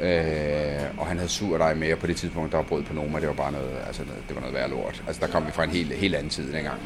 Øh, 0.00 0.98
og 0.98 1.06
han 1.06 1.16
havde 1.16 1.28
sur 1.28 1.58
dig 1.58 1.76
med, 1.76 1.92
og 1.92 1.98
på 1.98 2.06
det 2.06 2.16
tidspunkt, 2.16 2.52
der 2.52 2.58
var 2.58 2.64
brød 2.64 2.82
på 2.82 2.94
Noma, 2.94 3.20
det 3.20 3.28
var 3.28 3.34
bare 3.34 3.52
noget, 3.52 3.70
altså, 3.86 4.02
det 4.28 4.34
var 4.34 4.40
noget 4.40 4.54
værd 4.54 4.70
lort. 4.70 5.02
Altså, 5.06 5.26
der 5.26 5.32
kom 5.32 5.46
vi 5.46 5.52
fra 5.52 5.64
en 5.64 5.70
helt, 5.70 5.92
helt 5.92 6.14
anden 6.14 6.30
tid 6.30 6.52
dengang. 6.52 6.78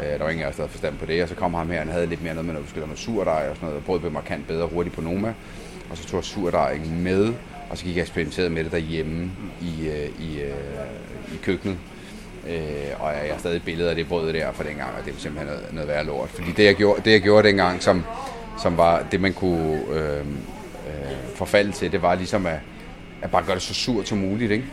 Øh, 0.00 0.06
der 0.06 0.18
var 0.18 0.30
ingen 0.30 0.44
af 0.44 0.48
os, 0.48 0.56
der 0.56 0.62
havde 0.62 0.70
forstand 0.72 0.98
på 0.98 1.06
det, 1.06 1.22
og 1.22 1.28
så 1.28 1.34
kom 1.34 1.54
ham 1.54 1.70
her, 1.70 1.78
han 1.78 1.88
havde 1.88 2.06
lidt 2.06 2.22
mere 2.22 2.34
noget 2.34 2.46
med 2.46 2.54
noget, 2.54 2.68
skulle 2.68 2.86
med 2.86 2.96
surdej 2.96 3.46
og 3.50 3.56
sådan 3.56 3.68
noget. 3.68 3.84
Brød 3.84 4.00
blev 4.00 4.12
markant 4.12 4.46
bedre 4.46 4.66
hurtigt 4.66 4.94
på 4.94 5.00
Noma, 5.00 5.34
og 5.90 5.96
så 5.96 6.06
tog 6.06 6.16
jeg 6.18 6.24
surdejen 6.24 7.02
med, 7.02 7.32
og 7.70 7.78
så 7.78 7.84
gik 7.84 7.96
jeg 7.96 8.02
eksperimenteret 8.02 8.52
med 8.52 8.64
det 8.64 8.72
derhjemme 8.72 9.30
i, 9.60 9.88
øh, 9.88 10.26
i, 10.26 10.40
øh, 10.40 11.34
i 11.34 11.36
køkkenet. 11.42 11.78
Øh, 12.48 13.00
og 13.00 13.12
jeg 13.12 13.32
har 13.32 13.38
stadig 13.38 13.62
billeder 13.62 13.90
af 13.90 13.96
det 13.96 14.08
brød 14.08 14.32
der 14.32 14.52
fra 14.52 14.64
dengang, 14.64 14.90
og 14.98 15.04
det 15.04 15.14
var 15.14 15.20
simpelthen 15.20 15.46
noget, 15.46 15.72
noget 15.72 15.88
værre 15.88 16.04
lort. 16.04 16.28
Fordi 16.28 16.52
det 16.52 16.64
jeg, 16.64 16.74
gjorde, 16.74 17.02
det, 17.04 17.12
jeg 17.12 17.20
gjorde 17.20 17.48
dengang, 17.48 17.82
som, 17.82 18.04
som 18.62 18.76
var 18.76 19.06
det, 19.12 19.20
man 19.20 19.32
kunne 19.32 19.80
øh, 19.92 20.24
øh, 21.04 21.36
forfalde 21.36 21.72
til, 21.72 21.92
det 21.92 22.02
var 22.02 22.14
ligesom 22.14 22.46
at, 22.46 22.58
at 23.22 23.30
bare 23.30 23.44
gøre 23.44 23.54
det 23.54 23.62
så 23.62 23.74
surt 23.74 24.08
som 24.08 24.18
muligt, 24.18 24.52
ikke? 24.52 24.64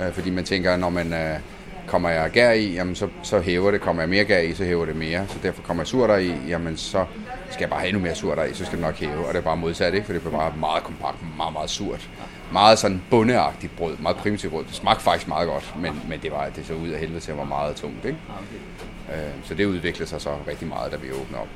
Øh, 0.00 0.12
fordi 0.12 0.30
man 0.30 0.44
tænker, 0.44 0.76
når 0.76 0.90
man 0.90 1.12
øh, 1.12 1.38
kommer 1.86 2.08
jeg 2.08 2.30
gær 2.30 2.50
i, 2.50 2.72
jamen 2.72 2.94
så, 2.94 3.08
så 3.22 3.40
hæver 3.40 3.70
det, 3.70 3.80
kommer 3.80 4.02
jeg 4.02 4.08
mere 4.08 4.24
gær 4.24 4.38
i, 4.38 4.54
så 4.54 4.64
hæver 4.64 4.84
det 4.86 4.96
mere, 4.96 5.26
så 5.28 5.38
derfor 5.42 5.62
kommer 5.62 5.82
jeg 5.82 5.86
sur 5.86 6.06
der 6.06 6.16
i, 6.16 6.34
jamen 6.48 6.76
så 6.76 7.04
skal 7.50 7.60
jeg 7.60 7.70
bare 7.70 7.80
have 7.80 7.88
endnu 7.88 8.02
mere 8.02 8.14
sur 8.14 8.34
der 8.34 8.44
i, 8.44 8.54
så 8.54 8.64
skal 8.64 8.78
det 8.78 8.86
nok 8.86 8.94
hæve, 8.94 9.26
og 9.26 9.34
det 9.34 9.38
er 9.38 9.44
bare 9.44 9.56
modsat, 9.56 9.94
ikke? 9.94 10.06
For 10.06 10.12
det 10.12 10.22
bliver 10.22 10.36
bare 10.38 10.52
meget 10.60 10.84
kompakt, 10.84 11.16
meget, 11.36 11.52
meget 11.52 11.70
surt. 11.70 12.10
Meget 12.52 12.78
sådan 12.78 13.02
bundeagtigt 13.10 13.76
brød, 13.76 13.96
meget 13.98 14.16
primitivt 14.16 14.52
brød. 14.52 14.64
Det 14.64 14.74
smagte 14.74 15.02
faktisk 15.02 15.28
meget 15.28 15.48
godt, 15.48 15.74
men, 15.80 16.02
men 16.08 16.20
det, 16.22 16.32
var, 16.32 16.48
det 16.56 16.66
så 16.66 16.74
ud 16.74 16.88
af 16.88 17.00
helvede 17.00 17.20
til 17.20 17.30
at 17.30 17.36
være 17.36 17.46
meget 17.46 17.76
tungt, 17.76 18.04
ikke? 18.04 18.18
Øh, 19.12 19.18
så 19.44 19.54
det 19.54 19.64
udviklede 19.64 20.10
sig 20.10 20.20
så 20.20 20.30
rigtig 20.48 20.68
meget, 20.68 20.92
da 20.92 20.96
vi 20.96 21.10
åbnede 21.10 21.40
op. 21.40 21.48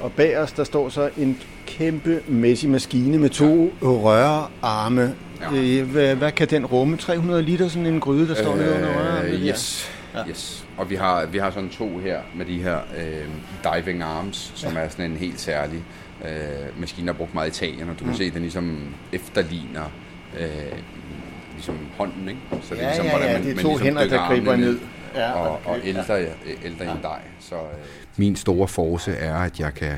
Og 0.00 0.12
bag 0.12 0.38
os, 0.38 0.52
der 0.52 0.64
står 0.64 0.88
så 0.88 1.10
en 1.18 1.40
kæmpe 1.66 2.22
mæssig 2.28 2.70
maskine 2.70 3.18
med 3.18 3.30
to 3.30 3.72
ja. 3.82 3.86
rørarme. 3.86 5.14
Ja. 5.40 5.80
Øh, 5.80 5.90
hvad, 5.90 6.14
hvad 6.14 6.32
kan 6.32 6.48
den 6.48 6.66
rumme? 6.66 6.96
300 6.96 7.42
liter, 7.42 7.68
sådan 7.68 7.86
en 7.86 8.00
gryde, 8.00 8.28
der 8.28 8.34
står 8.34 8.52
øh, 8.52 8.58
nede 8.58 8.74
under 8.74 8.88
rørarmen? 8.88 9.32
Yes. 9.32 9.90
Ja. 10.14 10.28
yes. 10.28 10.66
Og 10.76 10.90
vi 10.90 10.94
har, 10.94 11.26
vi 11.26 11.38
har 11.38 11.50
sådan 11.50 11.68
to 11.68 11.98
her 11.98 12.20
med 12.34 12.46
de 12.46 12.62
her 12.62 12.78
øh, 12.96 13.28
diving 13.64 14.02
arms, 14.02 14.52
som 14.54 14.72
ja. 14.72 14.78
er 14.78 14.88
sådan 14.88 15.10
en 15.10 15.16
helt 15.16 15.40
særlig 15.40 15.82
øh, 16.24 16.80
maskine, 16.80 17.06
der 17.06 17.12
er 17.12 17.16
brugt 17.16 17.34
meget 17.34 17.46
i 17.46 17.66
Italien, 17.66 17.88
og 17.88 17.98
du 17.98 18.04
mm. 18.04 18.10
kan 18.10 18.18
se, 18.18 18.24
at 18.24 18.34
den 18.34 18.42
ligesom 18.42 18.94
efterligner 19.12 19.84
øh, 20.40 20.48
ligesom 21.52 21.78
hånden, 21.96 22.28
ikke? 22.28 22.40
Så 22.62 22.74
det 22.74 22.82
er 22.82 22.88
ja, 22.88 23.02
ligesom, 23.02 23.20
ja, 23.20 23.32
ja, 23.32 23.38
det 23.38 23.50
er 23.50 23.62
to 23.62 23.68
ligesom 23.68 23.78
hænder, 23.78 24.08
der 24.08 24.28
griber 24.28 24.56
ned. 24.56 24.78
Ja, 25.14 25.32
og, 25.32 25.60
og 25.64 25.78
ældre, 25.84 26.14
ja. 26.14 26.26
ældre 26.64 26.84
ja. 26.84 26.92
dej. 27.02 27.20
Så, 27.40 27.54
øh, 27.54 28.03
min 28.16 28.36
store 28.36 28.68
force 28.68 29.12
er, 29.12 29.36
at 29.36 29.60
jeg 29.60 29.74
kan 29.74 29.96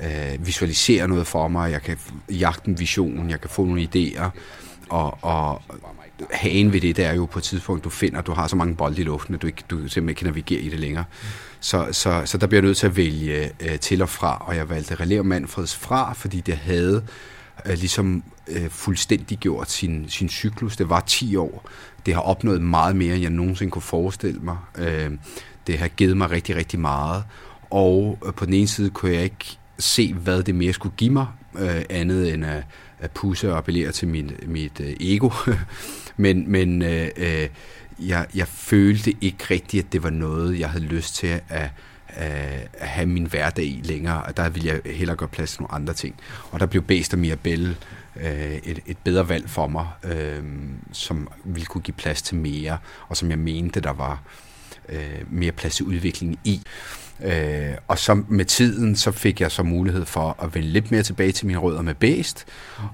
øh, 0.00 0.46
visualisere 0.46 1.08
noget 1.08 1.26
for 1.26 1.48
mig, 1.48 1.72
jeg 1.72 1.82
kan 1.82 1.98
jagte 2.30 2.68
en 2.68 2.78
vision, 2.78 3.30
jeg 3.30 3.40
kan 3.40 3.50
få 3.50 3.64
nogle 3.64 3.88
idéer, 3.94 4.30
og, 4.88 5.18
og 5.22 5.62
hagen 6.30 6.72
ved 6.72 6.80
det, 6.80 6.96
det 6.96 7.04
er 7.04 7.12
jo 7.12 7.26
på 7.26 7.38
et 7.38 7.42
tidspunkt, 7.42 7.84
du 7.84 7.90
finder, 7.90 8.18
at 8.18 8.26
du 8.26 8.32
har 8.32 8.46
så 8.46 8.56
mange 8.56 8.76
bolde 8.76 9.00
i 9.00 9.04
luften, 9.04 9.34
at 9.34 9.42
du, 9.42 9.46
ikke, 9.46 9.62
du 9.70 9.76
simpelthen 9.76 10.08
ikke 10.08 10.18
kan 10.18 10.26
navigere 10.26 10.60
i 10.60 10.68
det 10.68 10.80
længere. 10.80 11.04
Så, 11.60 11.88
så, 11.92 12.22
så 12.24 12.38
der 12.38 12.46
bliver 12.46 12.60
jeg 12.60 12.66
nødt 12.66 12.76
til 12.76 12.86
at 12.86 12.96
vælge 12.96 13.50
øh, 13.60 13.78
til 13.78 14.02
og 14.02 14.08
fra, 14.08 14.44
og 14.46 14.56
jeg 14.56 14.70
valgte 14.70 14.94
Relé 14.94 15.22
Manfreds 15.22 15.76
fra, 15.76 16.12
fordi 16.12 16.40
det 16.40 16.56
havde 16.56 17.04
øh, 17.66 17.72
ligesom 17.72 18.22
øh, 18.48 18.70
fuldstændig 18.70 19.38
gjort 19.38 19.70
sin, 19.70 20.08
sin 20.08 20.28
cyklus. 20.28 20.76
Det 20.76 20.88
var 20.88 21.00
10 21.00 21.36
år. 21.36 21.70
Det 22.06 22.14
har 22.14 22.20
opnået 22.20 22.62
meget 22.62 22.96
mere, 22.96 23.14
end 23.14 23.22
jeg 23.22 23.30
nogensinde 23.30 23.70
kunne 23.70 23.82
forestille 23.82 24.40
mig. 24.40 24.56
Øh, 24.78 25.10
det 25.66 25.78
har 25.78 25.88
givet 25.88 26.16
mig 26.16 26.30
rigtig, 26.30 26.56
rigtig 26.56 26.80
meget. 26.80 27.24
Og 27.70 28.18
øh, 28.26 28.34
på 28.34 28.46
den 28.46 28.54
ene 28.54 28.68
side 28.68 28.90
kunne 28.90 29.12
jeg 29.12 29.22
ikke 29.22 29.58
se, 29.78 30.14
hvad 30.14 30.42
det 30.42 30.54
mere 30.54 30.72
skulle 30.72 30.96
give 30.96 31.10
mig, 31.10 31.26
øh, 31.58 31.82
andet 31.90 32.34
end 32.34 32.44
at, 32.44 32.62
at 32.98 33.10
pusse 33.10 33.52
og 33.52 33.58
appellere 33.58 33.92
til 33.92 34.08
min, 34.08 34.30
mit 34.46 34.80
øh, 34.80 34.96
ego. 35.00 35.30
men 36.16 36.50
men 36.50 36.82
øh, 36.82 37.08
øh, 37.16 37.48
jeg, 37.98 38.26
jeg 38.34 38.48
følte 38.48 39.14
ikke 39.20 39.44
rigtigt, 39.50 39.86
at 39.86 39.92
det 39.92 40.02
var 40.02 40.10
noget, 40.10 40.60
jeg 40.60 40.70
havde 40.70 40.84
lyst 40.84 41.14
til 41.14 41.26
at, 41.26 41.42
at, 41.48 41.70
at 42.72 42.88
have 42.88 43.06
min 43.06 43.24
hverdag 43.24 43.64
i 43.64 43.80
længere, 43.84 44.22
og 44.22 44.36
der 44.36 44.48
ville 44.48 44.68
jeg 44.68 44.94
hellere 44.94 45.16
gøre 45.16 45.28
plads 45.28 45.52
til 45.52 45.62
nogle 45.62 45.74
andre 45.74 45.94
ting. 45.94 46.14
Og 46.50 46.60
der 46.60 46.66
blev 46.66 46.82
Bæst 46.82 47.12
og 47.12 47.18
Mirabelle 47.18 47.76
øh, 48.16 48.54
et, 48.54 48.80
et 48.86 48.98
bedre 49.04 49.28
valg 49.28 49.50
for 49.50 49.66
mig, 49.66 49.86
øh, 50.04 50.42
som 50.92 51.28
ville 51.44 51.66
kunne 51.66 51.82
give 51.82 51.94
plads 51.94 52.22
til 52.22 52.36
mere, 52.36 52.78
og 53.08 53.16
som 53.16 53.30
jeg 53.30 53.38
mente, 53.38 53.80
der 53.80 53.92
var 53.92 54.22
øh, 54.88 54.98
mere 55.30 55.52
plads 55.52 55.76
til 55.76 55.86
udvikling 55.86 56.38
i. 56.44 56.62
Øh, 57.22 57.74
og 57.88 57.98
så 57.98 58.22
med 58.28 58.44
tiden, 58.44 58.96
så 58.96 59.12
fik 59.12 59.40
jeg 59.40 59.50
så 59.50 59.62
mulighed 59.62 60.04
for 60.04 60.36
at 60.42 60.54
vende 60.54 60.68
lidt 60.68 60.90
mere 60.90 61.02
tilbage 61.02 61.32
til 61.32 61.46
mine 61.46 61.58
rødder 61.58 61.82
med 61.82 61.94
bæst, 61.94 62.44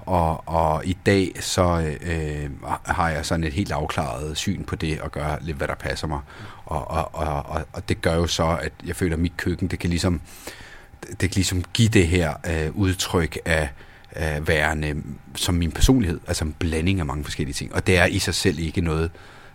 og, 0.05 0.47
og 0.47 0.85
i 0.85 0.97
dag 1.05 1.31
så 1.39 1.95
øh, 2.01 2.49
har 2.85 3.09
jeg 3.09 3.25
sådan 3.25 3.43
et 3.43 3.53
helt 3.53 3.71
afklaret 3.71 4.37
syn 4.37 4.63
på 4.63 4.75
det, 4.75 5.01
og 5.01 5.11
gør 5.11 5.37
lidt, 5.41 5.57
hvad 5.57 5.67
der 5.67 5.75
passer 5.75 6.07
mig. 6.07 6.19
Og, 6.65 6.91
og, 6.91 7.15
og, 7.15 7.61
og 7.73 7.89
det 7.89 8.01
gør 8.01 8.15
jo 8.15 8.27
så, 8.27 8.57
at 8.61 8.73
jeg 8.85 8.95
føler, 8.95 9.15
at 9.15 9.21
mit 9.21 9.37
køkken, 9.37 9.67
det 9.67 9.79
kan 9.79 9.89
ligesom, 9.89 10.21
det 11.09 11.19
kan 11.19 11.31
ligesom 11.35 11.63
give 11.73 11.89
det 11.89 12.07
her 12.07 12.33
øh, 12.49 12.77
udtryk 12.77 13.37
af, 13.45 13.69
øh, 14.15 14.47
værende 14.47 14.95
som 15.35 15.55
min 15.55 15.71
personlighed, 15.71 16.19
altså 16.27 16.45
en 16.45 16.55
blanding 16.59 16.99
af 16.99 17.05
mange 17.05 17.23
forskellige 17.23 17.53
ting. 17.53 17.75
Og 17.75 17.87
det 17.87 17.97
er 17.97 18.05
i 18.05 18.19
sig 18.19 18.35
selv 18.35 18.59
ikke 18.59 18.81
noget, 18.81 19.11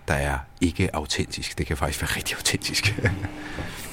der 0.08 0.14
er 0.14 0.38
ikke 0.60 0.96
autentisk. 0.96 1.58
Det 1.58 1.66
kan 1.66 1.76
faktisk 1.76 2.02
være 2.02 2.16
rigtig 2.16 2.36
autentisk. 2.36 2.94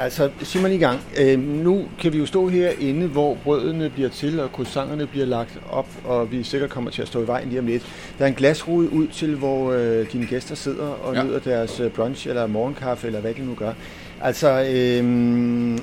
altså, 0.00 0.30
sig 0.42 0.60
mig 0.60 0.70
lige 0.70 0.78
i 0.78 0.82
gang. 0.82 1.00
Øh, 1.20 1.38
nu 1.38 1.84
kan 1.98 2.12
vi 2.12 2.18
jo 2.18 2.26
stå 2.26 2.48
herinde, 2.48 3.06
hvor 3.06 3.34
brødene 3.44 3.90
bliver 3.90 4.08
til, 4.08 4.40
og 4.40 4.48
croissanterne 4.48 5.06
bliver 5.06 5.26
lagt 5.26 5.58
op, 5.70 5.88
og 6.04 6.32
vi 6.32 6.42
sikkert 6.42 6.70
kommer 6.70 6.90
til 6.90 7.02
at 7.02 7.08
stå 7.08 7.22
i 7.22 7.26
vejen 7.26 7.48
lige 7.48 7.58
om 7.58 7.66
lidt. 7.66 7.82
Der 8.18 8.24
er 8.24 8.28
en 8.28 8.34
glasrude 8.34 8.92
ud 8.92 9.06
til, 9.08 9.36
hvor 9.36 9.72
øh, 9.72 10.12
dine 10.12 10.26
gæster 10.26 10.54
sidder 10.54 10.86
og 10.88 11.14
ja. 11.14 11.24
nyder 11.24 11.38
deres 11.38 11.80
øh, 11.80 11.90
brunch 11.90 12.28
eller 12.28 12.46
morgenkaffe, 12.46 13.06
eller 13.06 13.20
hvad 13.20 13.34
de 13.34 13.46
nu 13.46 13.54
gør. 13.54 13.72
Altså, 14.20 14.48
øh, 14.48 15.78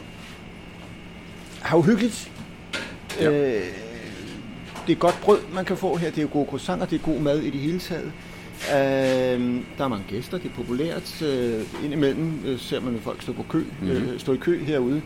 har 1.62 1.81
hyggeligt. 1.81 2.31
Ja. 3.21 3.31
Øh, 3.31 3.62
det 4.88 4.93
er 4.93 4.97
godt 4.97 5.19
brød, 5.21 5.39
man 5.53 5.65
kan 5.65 5.77
få 5.77 5.95
her. 5.95 6.09
Det 6.09 6.17
er 6.17 6.21
jo 6.21 6.29
gode 6.31 6.45
croissanter, 6.50 6.86
det 6.86 6.95
er 6.95 7.03
god 7.03 7.19
mad 7.19 7.39
i 7.39 7.50
det 7.50 7.59
hele 7.59 7.79
taget. 7.79 8.12
Øh, 8.65 9.61
der 9.77 9.83
er 9.83 9.87
mange 9.87 10.05
gæster, 10.07 10.37
det 10.37 10.51
er 10.51 10.55
populært. 10.55 11.21
Øh, 11.21 11.61
indimellem 11.83 12.39
øh, 12.45 12.59
ser 12.59 12.79
man 12.79 12.99
folk 12.99 13.21
stå, 13.21 13.33
på 13.33 13.43
kø, 13.49 13.57
mm-hmm. 13.57 13.89
øh, 13.89 14.19
stå 14.19 14.33
i 14.33 14.37
kø 14.37 14.63
herude. 14.63 15.01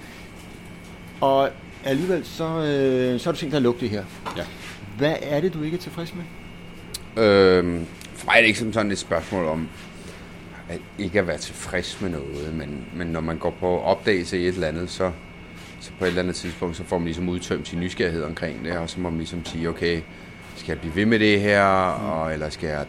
Og 1.22 1.50
alligevel 1.84 2.25
så, 2.25 2.43
øh, 2.43 3.20
så 3.20 3.25
har 3.25 3.31
du 3.31 3.38
tænkt 3.38 3.51
dig 3.51 3.58
at 3.58 3.63
lukke 3.63 3.79
det 3.79 3.89
her. 3.89 4.03
Ja. 4.38 4.43
Hvad 4.98 5.15
er 5.22 5.41
det, 5.41 5.53
du 5.53 5.63
ikke 5.63 5.77
er 5.77 5.81
tilfreds 5.81 6.13
med? 6.15 6.24
Øh, 7.24 7.81
for 8.13 8.25
mig 8.25 8.34
er 8.36 8.39
det 8.39 8.48
ikke 8.48 8.60
som 8.60 8.74
sådan 8.74 8.91
et 8.91 8.98
spørgsmål 8.98 9.46
om 9.46 9.70
at 10.70 10.79
ikke 10.98 11.20
at 11.20 11.27
være 11.27 11.38
tilfreds 11.38 12.01
med 12.01 12.10
noget, 12.10 12.53
men, 12.53 12.86
men 12.96 13.08
når 13.08 13.22
man 13.22 13.38
går 13.38 13.55
på 13.60 13.79
opdagelse 13.79 14.39
i 14.39 14.48
et 14.48 14.53
eller 14.53 14.67
andet, 14.67 14.89
så, 14.89 15.12
så 15.79 15.91
på 16.00 16.05
et 16.05 16.08
eller 16.08 16.22
andet 16.22 16.36
tidspunkt, 16.36 16.77
så 16.77 16.84
får 16.84 16.98
man 16.98 17.05
ligesom 17.05 17.29
udtømt 17.29 17.67
sin 17.67 17.79
nysgerrighed 17.79 18.24
omkring 18.24 18.65
det, 18.65 18.77
og 18.77 18.89
så 18.89 19.00
må 19.00 19.10
man 19.10 19.17
ligesom 19.17 19.46
sige, 19.46 19.70
okay, 19.70 20.01
skal 20.55 20.72
jeg 20.72 20.79
blive 20.79 20.96
ved 20.96 21.05
med 21.05 21.20
det 21.20 21.41
her, 21.41 21.63
og, 21.63 22.34
eller 22.34 22.50
skal 22.50 22.70
jeg 22.70 22.86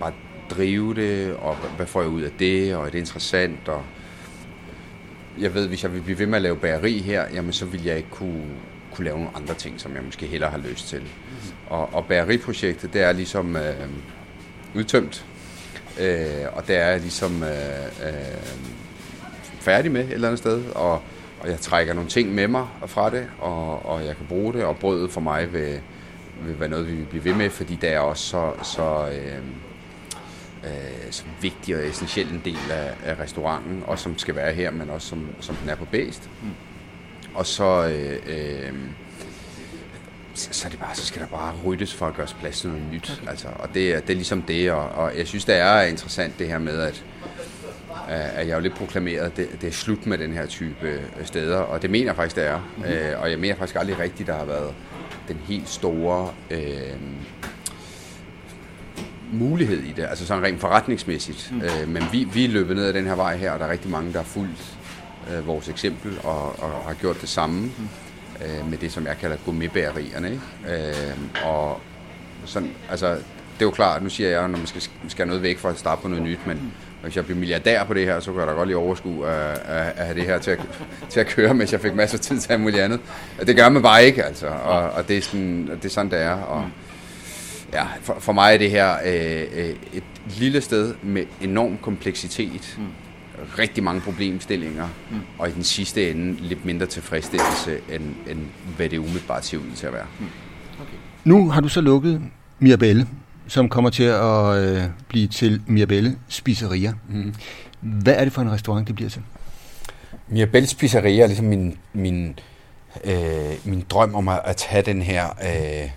bare 0.00 0.12
drive 0.50 0.94
det, 0.94 1.34
og 1.36 1.56
hvad 1.76 1.86
får 1.86 2.00
jeg 2.00 2.10
ud 2.10 2.22
af 2.22 2.30
det, 2.38 2.76
og 2.76 2.86
er 2.86 2.90
det 2.90 2.98
interessant, 2.98 3.68
og 3.68 3.82
jeg 5.38 5.54
ved, 5.54 5.68
hvis 5.68 5.82
jeg 5.82 5.92
vil 5.92 6.02
blive 6.02 6.18
ved 6.18 6.26
med 6.26 6.36
at 6.36 6.42
lave 6.42 6.56
bageri 6.56 6.98
her, 6.98 7.24
jamen 7.34 7.52
så 7.52 7.66
vil 7.66 7.84
jeg 7.84 7.96
ikke 7.96 8.10
kunne, 8.10 8.44
kunne 8.94 9.04
lave 9.04 9.16
nogle 9.16 9.36
andre 9.36 9.54
ting, 9.54 9.80
som 9.80 9.94
jeg 9.94 10.02
måske 10.02 10.26
hellere 10.26 10.50
har 10.50 10.58
lyst 10.58 10.88
til. 10.88 11.02
Og, 11.66 11.94
og 11.94 12.06
bageriprojektet, 12.06 12.92
det 12.92 13.02
er 13.02 13.12
ligesom 13.12 13.56
øh, 13.56 13.88
udtømt, 14.74 15.26
øh, 16.00 16.46
og 16.52 16.66
det 16.68 16.76
er 16.76 16.86
jeg 16.86 17.00
ligesom 17.00 17.42
øh, 17.42 18.08
øh, 18.08 18.14
færdig 19.60 19.92
med 19.92 20.04
et 20.04 20.12
eller 20.12 20.28
andet 20.28 20.38
sted, 20.38 20.64
og 20.74 21.02
og 21.44 21.50
jeg 21.50 21.60
trækker 21.60 21.94
nogle 21.94 22.10
ting 22.10 22.34
med 22.34 22.48
mig 22.48 22.66
fra 22.86 23.10
det, 23.10 23.26
og, 23.38 23.86
og 23.86 24.04
jeg 24.04 24.16
kan 24.16 24.26
bruge 24.26 24.52
det, 24.52 24.64
og 24.64 24.76
brødet 24.76 25.10
for 25.10 25.20
mig 25.20 25.52
vil, 25.52 25.80
vil 26.42 26.60
være 26.60 26.68
noget, 26.68 26.86
vi 26.86 26.94
vil 26.94 27.04
blive 27.04 27.24
ved 27.24 27.34
med, 27.34 27.50
fordi 27.50 27.74
det 27.74 27.92
er 27.92 27.98
også 27.98 28.24
så, 28.24 28.52
så, 28.62 29.08
øh, 29.08 29.38
øh, 30.64 31.10
så 31.10 31.24
vigtig 31.40 31.76
og 31.76 31.86
essentiel 31.86 32.28
en 32.28 32.42
del 32.44 32.70
af, 32.70 32.94
af 33.04 33.18
restauranten, 33.20 33.82
og 33.86 33.98
som 33.98 34.18
skal 34.18 34.36
være 34.36 34.52
her, 34.52 34.70
men 34.70 34.90
også 34.90 35.08
som, 35.08 35.28
som 35.40 35.56
den 35.56 35.68
er 35.68 35.74
på 35.74 35.84
Bæst. 35.84 36.30
Mm. 36.42 36.50
Og 37.34 37.46
så, 37.46 37.88
øh, 37.88 38.18
øh, 38.26 38.72
så, 40.34 40.48
så, 40.52 40.66
er 40.68 40.70
det 40.70 40.80
bare, 40.80 40.94
så 40.94 41.06
skal 41.06 41.22
der 41.22 41.28
bare 41.28 41.54
ryddes 41.64 41.94
for 41.94 42.06
at 42.06 42.14
gøre 42.14 42.26
plads 42.40 42.60
til 42.60 42.70
noget 42.70 42.84
nyt. 42.92 43.18
Okay. 43.20 43.30
Altså, 43.30 43.48
og 43.58 43.68
det, 43.68 44.06
det 44.06 44.10
er 44.10 44.14
ligesom 44.14 44.42
det, 44.42 44.72
og, 44.72 44.88
og 44.88 45.18
jeg 45.18 45.26
synes, 45.26 45.44
det 45.44 45.54
er 45.54 45.80
interessant 45.80 46.38
det 46.38 46.48
her 46.48 46.58
med, 46.58 46.80
at 46.80 47.04
at 48.08 48.48
jeg 48.48 48.54
jo 48.54 48.60
lidt 48.60 48.74
proklameret, 48.74 49.20
at 49.20 49.36
det, 49.36 49.48
det 49.60 49.68
er 49.68 49.72
slut 49.72 50.06
med 50.06 50.18
den 50.18 50.32
her 50.32 50.46
type 50.46 50.88
øh, 50.88 51.26
steder, 51.26 51.58
og 51.58 51.82
det 51.82 51.90
mener 51.90 52.06
jeg 52.06 52.16
faktisk, 52.16 52.36
det 52.36 52.46
er. 52.46 52.58
Mm-hmm. 52.58 52.92
Øh, 52.92 53.20
og 53.20 53.30
jeg 53.30 53.38
mener 53.38 53.56
faktisk 53.56 53.76
aldrig 53.76 53.98
rigtigt, 53.98 54.26
der 54.26 54.36
har 54.36 54.44
været 54.44 54.74
den 55.28 55.40
helt 55.48 55.68
store 55.68 56.30
øh, 56.50 56.60
mulighed 59.32 59.82
i 59.82 59.92
det, 59.96 60.06
altså 60.10 60.26
sådan 60.26 60.42
rent 60.42 60.60
forretningsmæssigt. 60.60 61.52
Mm. 61.52 61.62
Øh, 61.62 61.88
men 61.88 62.02
vi, 62.12 62.24
vi 62.24 62.44
er 62.44 62.48
løbet 62.48 62.76
ned 62.76 62.84
ad 62.84 62.92
den 62.92 63.06
her 63.06 63.14
vej 63.14 63.36
her, 63.36 63.52
og 63.52 63.58
der 63.58 63.66
er 63.66 63.70
rigtig 63.70 63.90
mange, 63.90 64.12
der 64.12 64.18
har 64.18 64.24
fulgt 64.24 64.78
øh, 65.32 65.46
vores 65.46 65.68
eksempel 65.68 66.18
og, 66.24 66.62
og 66.62 66.70
har 66.86 66.94
gjort 67.00 67.20
det 67.20 67.28
samme 67.28 67.60
mm. 67.60 67.88
øh, 68.44 68.70
med 68.70 68.78
det, 68.78 68.92
som 68.92 69.06
jeg 69.06 69.18
kalder 69.18 69.36
gourmetbærerierne. 69.44 70.30
Ikke? 70.30 70.88
Øh, 70.88 71.44
og 71.44 71.80
sådan, 72.44 72.70
altså, 72.90 73.10
det 73.54 73.60
er 73.60 73.66
jo 73.66 73.70
klart, 73.70 74.02
nu 74.02 74.08
siger 74.08 74.30
jeg, 74.30 74.48
når 74.48 74.58
man 74.58 74.66
skal, 74.66 74.82
skal 75.08 75.26
noget 75.26 75.42
væk 75.42 75.58
for 75.58 75.68
at 75.68 75.78
starte 75.78 76.02
på 76.02 76.08
noget 76.08 76.24
nyt, 76.24 76.46
men 76.46 76.56
mm 76.56 76.70
hvis 77.04 77.16
jeg 77.16 77.24
bliver 77.24 77.38
milliardær 77.38 77.84
på 77.84 77.94
det 77.94 78.06
her, 78.06 78.20
så 78.20 78.30
kunne 78.30 78.40
jeg 78.40 78.48
da 78.48 78.52
godt 78.52 78.68
lige 78.68 78.76
overskue 78.76 79.28
at, 79.28 79.58
at, 79.64 79.92
at 79.96 80.06
have 80.06 80.14
det 80.14 80.22
her 80.22 80.38
til 80.38 80.50
at, 80.50 80.60
til 81.08 81.20
at 81.20 81.26
køre, 81.26 81.54
mens 81.54 81.72
jeg 81.72 81.80
fik 81.80 81.94
masser 81.94 82.18
af 82.18 82.20
tid 82.20 82.38
til 82.40 82.52
at 82.52 82.60
muligt 82.60 82.82
andet. 82.82 83.00
Det 83.46 83.56
gør 83.56 83.68
man 83.68 83.82
bare 83.82 84.04
ikke, 84.04 84.24
altså. 84.24 84.46
Og, 84.46 84.90
og 84.90 85.08
det, 85.08 85.16
er 85.16 85.22
sådan, 85.22 85.70
det 85.82 85.84
er 85.84 85.88
sådan, 85.88 86.10
det 86.10 86.22
er. 86.22 86.32
Og, 86.32 86.64
ja, 87.74 87.86
for, 88.00 88.16
for 88.18 88.32
mig 88.32 88.54
er 88.54 88.58
det 88.58 88.70
her 88.70 88.94
øh, 89.04 89.42
øh, 89.54 89.76
et 89.92 90.04
lille 90.38 90.60
sted 90.60 90.94
med 91.02 91.24
enorm 91.40 91.78
kompleksitet. 91.82 92.78
Mm. 92.78 92.84
Rigtig 93.58 93.84
mange 93.84 94.00
problemstillinger. 94.00 94.88
Mm. 95.10 95.20
Og 95.38 95.48
i 95.48 95.52
den 95.52 95.64
sidste 95.64 96.10
ende 96.10 96.36
lidt 96.40 96.64
mindre 96.64 96.86
tilfredsstillelse, 96.86 97.78
end, 97.92 98.14
end 98.30 98.38
hvad 98.76 98.88
det 98.88 98.98
umiddelbart 98.98 99.44
ser 99.44 99.58
ud 99.58 99.76
til 99.76 99.86
at 99.86 99.92
være. 99.92 100.06
Mm. 100.20 100.26
Okay. 100.80 100.96
Nu 101.24 101.50
har 101.50 101.60
du 101.60 101.68
så 101.68 101.80
lukket 101.80 102.22
Mirabelle 102.58 103.06
som 103.46 103.68
kommer 103.68 103.90
til 103.90 104.04
at 104.04 104.56
øh, 104.56 104.82
blive 105.08 105.26
til 105.26 105.62
Mirabelle 105.66 106.16
Spiseria. 106.28 106.92
Mm. 107.08 107.34
Hvad 107.80 108.14
er 108.14 108.24
det 108.24 108.32
for 108.32 108.42
en 108.42 108.52
restaurant, 108.52 108.86
det 108.86 108.94
bliver 108.94 109.10
til? 109.10 109.22
Mirabelle 110.28 110.68
Spiseria 110.68 111.22
er 111.22 111.26
ligesom 111.26 111.46
min, 111.46 111.78
min, 111.92 112.38
øh, 113.04 113.14
min 113.64 113.84
drøm 113.90 114.14
om 114.14 114.28
at, 114.28 114.40
at 114.44 114.56
tage 114.56 114.82
den 114.82 115.02
her 115.02 115.28
øh, 115.28 115.90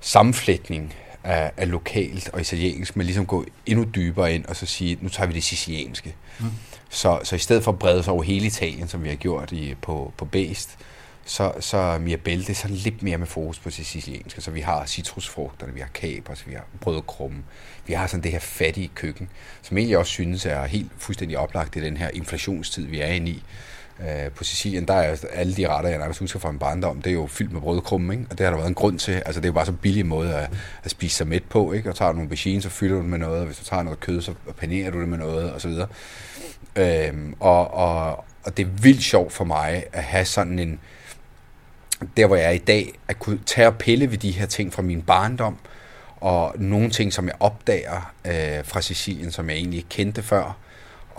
sammenflætning 0.00 0.94
af, 1.24 1.52
af 1.56 1.70
lokalt 1.70 2.28
og 2.28 2.40
italiensk, 2.40 2.96
men 2.96 3.06
ligesom 3.06 3.26
gå 3.26 3.44
endnu 3.66 3.84
dybere 3.94 4.34
ind 4.34 4.44
og 4.44 4.56
så 4.56 4.66
sige, 4.66 4.98
nu 5.00 5.08
tager 5.08 5.26
vi 5.26 5.34
det 5.34 5.44
sicilianske. 5.44 6.14
Mm. 6.40 6.46
Så, 6.90 7.20
så 7.24 7.36
i 7.36 7.38
stedet 7.38 7.64
for 7.64 7.72
at 7.72 7.78
brede 7.78 8.02
sig 8.02 8.12
over 8.12 8.22
hele 8.22 8.46
Italien, 8.46 8.88
som 8.88 9.04
vi 9.04 9.08
har 9.08 9.16
gjort 9.16 9.52
i, 9.52 9.74
på, 9.82 10.12
på 10.16 10.24
Bæst, 10.24 10.78
så, 11.24 11.52
så 11.60 11.98
Mirabelle, 12.00 12.44
det 12.44 12.50
er 12.50 12.54
sådan 12.54 12.76
lidt 12.76 13.02
mere 13.02 13.18
med 13.18 13.26
fokus 13.26 13.58
på 13.58 13.68
det 13.68 13.74
sicilianske. 13.74 14.40
Så 14.40 14.50
vi 14.50 14.60
har 14.60 14.86
citrusfrugterne, 14.86 15.74
vi 15.74 15.80
har 15.80 15.88
kapers, 15.94 16.46
vi 16.46 16.52
har 16.52 16.64
brødkrumme. 16.80 17.42
Vi 17.86 17.92
har 17.92 18.06
sådan 18.06 18.22
det 18.22 18.32
her 18.32 18.38
fattige 18.38 18.90
køkken, 18.94 19.28
som 19.62 19.78
egentlig 19.78 19.98
også 19.98 20.12
synes 20.12 20.46
er 20.46 20.64
helt 20.64 20.90
fuldstændig 20.98 21.38
oplagt 21.38 21.76
i 21.76 21.80
den 21.80 21.96
her 21.96 22.10
inflationstid, 22.14 22.86
vi 22.86 23.00
er 23.00 23.06
inde 23.06 23.30
i. 23.30 23.42
Øh, 24.00 24.30
på 24.30 24.44
Sicilien, 24.44 24.88
der 24.88 24.94
er 24.94 25.16
alle 25.32 25.56
de 25.56 25.68
retter, 25.68 25.90
jeg 25.90 25.98
nærmest 25.98 26.20
husker 26.20 26.38
fra 26.38 26.50
min 26.50 26.58
barndom, 26.58 27.02
det 27.02 27.10
er 27.10 27.14
jo 27.14 27.26
fyldt 27.26 27.52
med 27.52 27.60
brødkrumme, 27.60 28.14
ikke? 28.14 28.26
og 28.30 28.38
det 28.38 28.44
har 28.44 28.50
der 28.50 28.56
været 28.56 28.68
en 28.68 28.74
grund 28.74 28.98
til. 28.98 29.12
Altså, 29.12 29.40
det 29.40 29.44
er 29.44 29.48
jo 29.48 29.52
bare 29.52 29.66
så 29.66 29.72
billig 29.72 30.06
måde 30.06 30.34
at, 30.34 30.50
at 30.84 30.90
spise 30.90 31.16
sig 31.16 31.26
mæt 31.26 31.44
på, 31.44 31.72
ikke? 31.72 31.90
og 31.90 31.96
tager 31.96 32.08
du 32.08 32.16
nogle 32.16 32.26
aubergine, 32.26 32.62
så 32.62 32.68
fylder 32.68 32.94
du 32.94 33.00
det 33.00 33.10
med 33.10 33.18
noget, 33.18 33.40
og 33.40 33.46
hvis 33.46 33.58
du 33.58 33.64
tager 33.64 33.82
noget 33.82 34.00
kød, 34.00 34.20
så 34.20 34.34
panerer 34.58 34.90
du 34.90 35.00
det 35.00 35.08
med 35.08 35.18
noget, 35.18 35.52
og 35.52 35.60
så 35.60 35.68
videre. 35.68 35.88
Øhm, 36.76 37.34
og, 37.40 37.74
og, 37.74 38.24
og 38.44 38.56
det 38.56 38.66
er 38.66 38.70
vildt 38.82 39.02
sjovt 39.02 39.32
for 39.32 39.44
mig 39.44 39.84
at 39.92 40.02
have 40.02 40.24
sådan 40.24 40.58
en, 40.58 40.80
der 42.16 42.26
hvor 42.26 42.36
jeg 42.36 42.44
er 42.44 42.50
i 42.50 42.58
dag, 42.58 42.92
at 43.08 43.18
kunne 43.18 43.38
tage 43.46 43.66
og 43.66 43.78
pille 43.78 44.10
ved 44.10 44.18
de 44.18 44.30
her 44.30 44.46
ting 44.46 44.72
fra 44.72 44.82
min 44.82 45.02
barndom, 45.02 45.56
og 46.20 46.54
nogle 46.58 46.90
ting, 46.90 47.12
som 47.12 47.26
jeg 47.26 47.34
opdager 47.40 48.12
øh, 48.24 48.64
fra 48.64 48.80
Sicilien, 48.80 49.30
som 49.30 49.48
jeg 49.48 49.56
egentlig 49.56 49.76
ikke 49.76 49.88
kendte 49.88 50.22
før, 50.22 50.56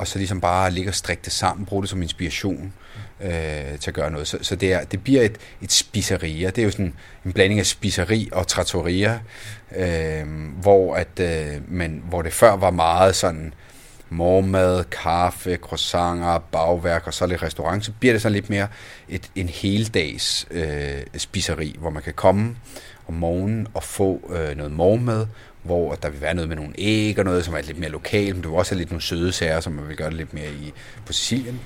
og 0.02 0.08
så 0.08 0.18
ligesom 0.18 0.42
bare 0.42 0.72
ligge 0.72 0.90
og 0.90 0.96
strikke 0.96 1.22
det 1.26 1.34
sammen, 1.34 1.66
bruge 1.66 1.82
det 1.84 1.90
som 1.90 2.02
inspiration 2.02 2.74
øh, 3.22 3.80
til 3.80 3.90
at 3.90 3.94
gøre 3.94 4.12
noget. 4.12 4.28
Så, 4.28 4.38
så 4.42 4.56
det, 4.56 4.74
er, 4.74 4.84
det 4.84 5.04
bliver 5.04 5.22
et, 5.22 5.38
et 5.62 5.72
spiseria. 5.72 6.50
Det 6.50 6.58
er 6.58 6.64
jo 6.64 6.72
sådan 6.72 6.94
en 7.26 7.34
blanding 7.34 7.60
af 7.60 7.66
spiseri 7.66 8.30
og 8.32 8.48
trattoria, 8.48 9.20
øh, 9.76 10.26
hvor, 10.62 10.96
at, 10.96 11.20
øh, 11.20 11.62
men, 11.68 12.04
hvor 12.10 12.22
det 12.22 12.34
før 12.34 12.56
var 12.56 12.72
meget 12.72 13.16
sådan 13.16 13.54
morgenmad, 14.10 14.84
kaffe, 14.84 15.56
croissanter, 15.56 16.38
bagværk 16.38 17.08
og 17.08 17.14
så 17.14 17.26
lidt 17.26 17.44
restaurant, 17.44 17.86
så 17.86 17.92
bliver 18.00 18.14
det 18.14 18.22
sådan 18.22 18.34
lidt 18.34 18.50
mere 18.50 18.68
et, 19.10 19.30
en 19.36 19.50
heldags 19.50 20.48
øh, 20.52 21.02
spiseri, 21.18 21.76
hvor 21.80 21.90
man 21.90 22.04
kan 22.04 22.14
komme 22.14 22.56
om 23.08 23.14
morgenen 23.14 23.68
og 23.74 23.84
få 23.84 24.32
øh, 24.36 24.58
noget 24.58 24.72
morgenmad, 24.72 25.26
hvor 25.64 25.94
der 25.94 26.10
vil 26.10 26.22
være 26.22 26.34
noget 26.34 26.50
med 26.50 26.56
nogle 26.56 26.74
æg 26.78 27.20
og 27.20 27.26
noget, 27.26 27.46
som 27.46 27.54
er 27.54 27.62
lidt 27.62 27.80
mere 27.80 27.90
lokalt, 27.90 28.36
men 28.36 28.44
du 28.44 28.50
vil 28.50 28.58
også 28.58 28.72
have 28.72 28.80
lidt 28.80 28.92
nogle 28.92 29.02
søde 29.02 29.32
sager, 29.32 29.60
som 29.60 29.74
man 29.74 29.88
vil 29.88 29.98
gøre 29.98 30.10
det 30.10 30.18
lidt 30.18 30.34
mere 30.34 30.50
i 30.50 30.74
på 31.06 31.14
Sicilien. 31.14 31.60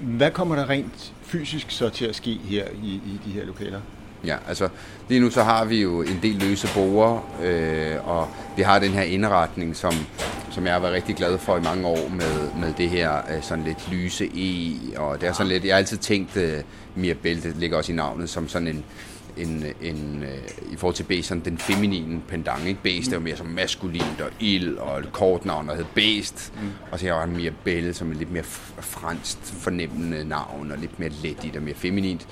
Hvad 0.00 0.30
kommer 0.30 0.56
der 0.56 0.70
rent 0.70 1.12
fysisk 1.22 1.66
så 1.70 1.88
til 1.88 2.04
at 2.04 2.16
ske 2.16 2.38
her 2.44 2.64
i, 2.82 2.88
i 2.88 3.20
de 3.26 3.30
her 3.30 3.44
lokaler? 3.44 3.80
Ja, 4.24 4.36
altså 4.48 4.68
lige 5.08 5.20
nu 5.20 5.30
så 5.30 5.42
har 5.42 5.64
vi 5.64 5.82
jo 5.82 6.02
en 6.02 6.18
del 6.22 6.34
løse 6.34 6.68
borer, 6.74 7.40
øh, 7.42 8.08
og 8.08 8.28
vi 8.56 8.62
har 8.62 8.78
den 8.78 8.90
her 8.90 9.02
indretning, 9.02 9.76
som, 9.76 9.92
som 10.50 10.64
jeg 10.64 10.72
har 10.72 10.80
været 10.80 10.94
rigtig 10.94 11.16
glad 11.16 11.38
for 11.38 11.56
i 11.56 11.60
mange 11.60 11.86
år 11.86 12.08
med, 12.08 12.60
med 12.60 12.74
det 12.78 12.90
her 12.90 13.16
øh, 13.16 13.42
sådan 13.42 13.64
lidt 13.64 13.92
lyse 13.92 14.24
E, 14.24 14.76
og 14.98 15.20
det 15.20 15.28
er 15.28 15.32
sådan 15.32 15.48
lidt, 15.48 15.64
jeg 15.64 15.74
har 15.74 15.78
altid 15.78 15.96
tænkt, 15.96 16.36
uh, 16.36 16.42
Mirabelle, 16.94 17.42
det 17.42 17.56
ligger 17.56 17.76
også 17.76 17.92
i 17.92 17.94
navnet, 17.94 18.30
som 18.30 18.48
sådan 18.48 18.68
en, 18.68 18.84
en, 19.36 19.64
en 19.82 20.22
uh, 20.22 20.72
i 20.72 20.76
forhold 20.76 20.94
til 20.94 21.04
B, 21.04 21.12
sådan 21.22 21.44
den 21.44 21.58
feminine 21.58 22.20
pendant, 22.28 22.66
ikke? 22.66 22.82
Bæst 22.82 23.08
er 23.08 23.16
jo 23.16 23.20
mere 23.20 23.36
som 23.36 23.46
maskulint 23.46 24.20
og 24.20 24.30
ild, 24.40 24.76
og 24.76 24.98
et 24.98 25.12
kort 25.12 25.44
navn, 25.44 25.68
der 25.68 25.74
hed 25.74 25.84
Bæst, 25.94 26.52
mm. 26.62 26.68
og 26.90 26.98
så 26.98 27.06
har 27.06 27.20
jeg 27.20 27.28
Mirabelle, 27.28 27.94
som 27.94 28.10
er 28.10 28.14
lidt 28.14 28.32
mere 28.32 28.44
fransk 28.80 29.38
fornemmende 29.42 30.24
navn, 30.24 30.72
og 30.72 30.78
lidt 30.78 30.98
mere 30.98 31.10
let 31.22 31.56
og 31.56 31.62
mere 31.62 31.74
feminint, 31.74 32.28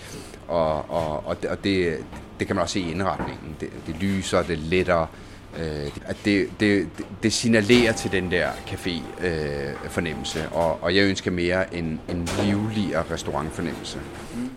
og, 0.49 0.91
og, 0.91 1.27
og, 1.27 1.43
det, 1.43 1.51
og 1.51 1.65
det, 1.65 1.99
det 2.39 2.47
kan 2.47 2.57
man 2.57 2.63
også 2.63 2.73
se 2.73 2.81
i 2.81 2.91
indretningen. 2.91 3.57
Det, 3.61 3.69
det 3.87 3.97
lyser, 4.01 4.43
det 4.43 4.53
er 4.53 4.63
lettere, 4.63 5.07
øh, 5.59 5.91
at 6.05 6.17
det, 6.25 6.49
det, 6.61 6.89
det 7.23 7.33
signalerer 7.33 7.93
til 7.93 8.13
den 8.13 8.31
der 8.31 8.51
café-fornemmelse, 8.67 10.41
øh, 10.41 10.57
og, 10.57 10.83
og 10.83 10.97
jeg 10.97 11.05
ønsker 11.05 11.31
mere 11.31 11.75
en, 11.75 12.01
en 12.09 12.29
livligere 12.43 13.05
restaurantfornemmelse. 13.11 13.99
Mm. 14.35 14.51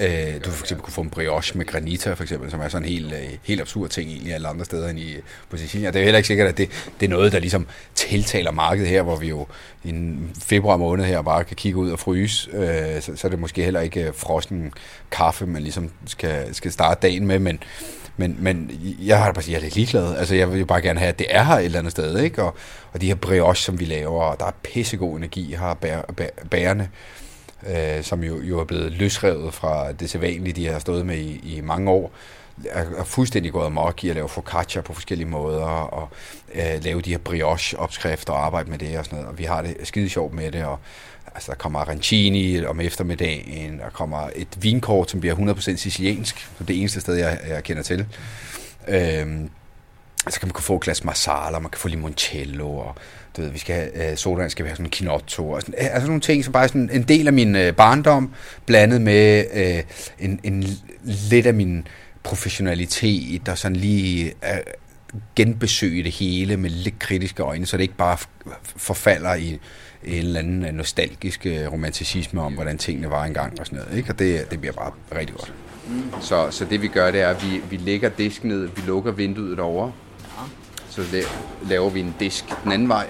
Øh, 0.00 0.44
du 0.44 0.50
for 0.50 0.64
eksempel 0.64 0.84
kunne 0.84 0.92
få 0.92 1.00
en 1.00 1.10
brioche 1.10 1.58
med 1.58 1.66
granita, 1.66 2.12
for 2.12 2.22
eksempel, 2.22 2.50
som 2.50 2.60
er 2.60 2.68
sådan 2.68 2.88
en 2.88 2.92
helt, 2.92 3.12
øh, 3.12 3.28
helt 3.42 3.60
absurd 3.60 3.88
ting 3.88 4.10
egentlig 4.10 4.34
alle 4.34 4.48
andre 4.48 4.64
steder 4.64 4.88
end 4.88 4.98
i, 4.98 5.16
på 5.50 5.56
Sicilien. 5.56 5.92
Det 5.92 6.00
er 6.00 6.04
heller 6.04 6.18
ikke 6.18 6.26
sikkert, 6.26 6.48
at 6.48 6.58
det, 6.58 6.90
det 7.00 7.06
er 7.06 7.10
noget, 7.10 7.32
der 7.32 7.38
ligesom 7.38 7.66
tiltaler 7.94 8.50
markedet 8.50 8.88
her, 8.88 9.02
hvor 9.02 9.16
vi 9.16 9.28
jo 9.28 9.46
i 9.84 9.88
en 9.88 10.30
februar 10.42 10.76
måned 10.76 11.04
her 11.04 11.22
bare 11.22 11.44
kan 11.44 11.56
kigge 11.56 11.78
ud 11.78 11.90
og 11.90 11.98
fryse. 11.98 12.50
Øh, 12.52 13.02
så, 13.02 13.16
så 13.16 13.26
er 13.26 13.28
det 13.30 13.38
måske 13.38 13.64
heller 13.64 13.80
ikke 13.80 14.06
øh, 14.06 14.14
frosten 14.14 14.72
kaffe, 15.10 15.46
man 15.46 15.62
ligesom 15.62 15.90
skal, 16.06 16.54
skal 16.54 16.72
starte 16.72 17.00
dagen 17.02 17.26
med, 17.26 17.38
men, 17.38 17.58
men, 18.16 18.36
men 18.38 18.70
jeg 19.00 19.22
har 19.22 19.32
bare 19.32 19.42
sige, 19.42 19.52
jeg 19.52 19.58
er 19.58 19.62
lidt 19.62 19.76
ligeglad. 19.76 20.16
Altså, 20.16 20.34
jeg 20.34 20.52
vil 20.52 20.58
jo 20.58 20.66
bare 20.66 20.82
gerne 20.82 20.98
have, 20.98 21.08
at 21.08 21.18
det 21.18 21.26
er 21.30 21.44
her 21.44 21.54
et 21.54 21.64
eller 21.64 21.78
andet 21.78 21.92
sted, 21.92 22.18
ikke? 22.18 22.42
Og, 22.42 22.56
og 22.92 23.00
de 23.00 23.06
her 23.06 23.14
brioche, 23.14 23.62
som 23.62 23.80
vi 23.80 23.84
laver, 23.84 24.22
og 24.22 24.40
der 24.40 24.46
er 24.46 24.54
pissegod 24.62 25.16
energi 25.16 25.54
her 25.54 25.74
bær, 25.74 26.02
bær, 26.16 26.28
bærende 26.50 26.88
øh, 27.66 28.04
som 28.04 28.22
jo, 28.24 28.40
jo 28.42 28.60
er 28.60 28.64
blevet 28.64 28.92
løsrevet 28.92 29.54
fra 29.54 29.92
det 29.92 30.10
sædvanlige, 30.10 30.52
de 30.52 30.66
har 30.66 30.78
stået 30.78 31.06
med 31.06 31.16
i, 31.18 31.56
i 31.56 31.60
mange 31.60 31.90
år, 31.90 32.12
er, 32.66 32.84
er 32.98 33.04
fuldstændig 33.04 33.52
gået 33.52 33.66
amok 33.66 34.04
i 34.04 34.08
at 34.08 34.14
lave 34.14 34.28
focaccia 34.28 34.82
på 34.82 34.92
forskellige 34.92 35.28
måder, 35.28 35.64
og 35.64 36.08
øh, 36.54 36.84
lave 36.84 37.00
de 37.00 37.10
her 37.10 37.18
brioche-opskrifter 37.18 38.32
og 38.32 38.46
arbejde 38.46 38.70
med 38.70 38.78
det 38.78 38.98
og 38.98 39.04
sådan 39.04 39.16
noget. 39.16 39.32
Og 39.32 39.38
vi 39.38 39.44
har 39.44 39.62
det 39.62 39.76
skide 39.84 40.08
sjovt 40.08 40.34
med 40.34 40.52
det, 40.52 40.64
og 40.64 40.78
altså, 41.34 41.50
der 41.50 41.56
kommer 41.56 41.78
arancini 41.78 42.64
om 42.64 42.80
eftermiddagen, 42.80 43.78
der 43.78 43.90
kommer 43.90 44.30
et 44.36 44.48
vinkort, 44.60 45.10
som 45.10 45.20
bliver 45.20 45.34
100% 45.34 45.76
siciliansk, 45.76 46.48
det 46.68 46.80
eneste 46.80 47.00
sted, 47.00 47.14
jeg, 47.14 47.38
jeg 47.48 47.64
kender 47.64 47.82
til. 47.82 48.06
Øh, 48.88 49.26
så 50.28 50.40
kan 50.40 50.48
man 50.48 50.62
få 50.62 50.76
et 50.76 50.82
glas 50.82 51.04
marsala, 51.04 51.58
man 51.58 51.70
kan 51.70 51.78
få 51.78 51.88
limoncello, 51.88 52.76
og 52.76 52.94
du 53.38 53.42
ved, 53.42 53.50
vi 53.50 53.58
skal 53.58 53.74
have, 53.74 54.10
øh, 54.10 54.16
sodaen 54.16 54.50
skal 54.50 54.64
vi 54.64 54.68
have 54.68 54.76
sådan 54.76 54.86
en 54.86 54.90
kinotto, 54.90 55.50
og 55.50 55.60
sådan, 55.60 55.74
øh, 55.78 55.94
altså 55.94 56.06
nogle 56.06 56.20
ting, 56.20 56.44
som 56.44 56.52
bare 56.52 56.64
er 56.64 56.68
sådan 56.68 56.90
en 56.92 57.02
del 57.02 57.26
af 57.26 57.32
min 57.32 57.56
øh, 57.56 57.74
barndom, 57.74 58.34
blandet 58.66 59.00
med 59.00 59.44
øh, 59.54 59.82
en, 60.18 60.40
en 60.42 60.64
lidt 61.04 61.46
af 61.46 61.54
min 61.54 61.86
professionalitet, 62.22 63.46
der 63.46 63.54
sådan 63.54 63.76
lige 63.76 64.26
øh, 64.26 64.58
genbesøge 65.36 66.02
det 66.02 66.12
hele 66.12 66.56
med 66.56 66.70
lidt 66.70 66.98
kritiske 66.98 67.42
øjne, 67.42 67.66
så 67.66 67.76
det 67.76 67.82
ikke 67.82 67.96
bare 67.96 68.18
forfalder 68.62 69.34
i 69.34 69.58
en 70.04 70.18
eller 70.18 70.38
anden 70.38 70.64
øh, 70.64 70.72
nostalgisk 70.72 71.46
øh, 71.46 71.72
romanticisme 71.72 72.42
om, 72.42 72.54
hvordan 72.54 72.78
tingene 72.78 73.10
var 73.10 73.24
engang 73.24 73.60
og 73.60 73.66
sådan 73.66 73.78
noget. 73.78 73.98
Ikke? 73.98 74.10
Og 74.10 74.18
det, 74.18 74.50
det 74.50 74.60
bliver 74.60 74.72
bare 74.72 74.92
rigtig 75.16 75.36
godt. 75.36 75.52
Så, 76.20 76.50
så 76.50 76.64
det 76.64 76.82
vi 76.82 76.88
gør, 76.88 77.10
det 77.10 77.20
er, 77.20 77.28
at 77.28 77.44
vi, 77.44 77.60
vi 77.70 77.76
lægger 77.76 78.08
disken 78.08 78.48
ned, 78.48 78.68
vi 78.76 78.82
lukker 78.86 79.12
vinduet 79.12 79.58
over, 79.58 79.90
så 80.90 81.02
laver 81.68 81.90
vi 81.90 82.00
en 82.00 82.14
disk 82.20 82.44
den 82.64 82.72
anden 82.72 82.88
vej, 82.88 83.06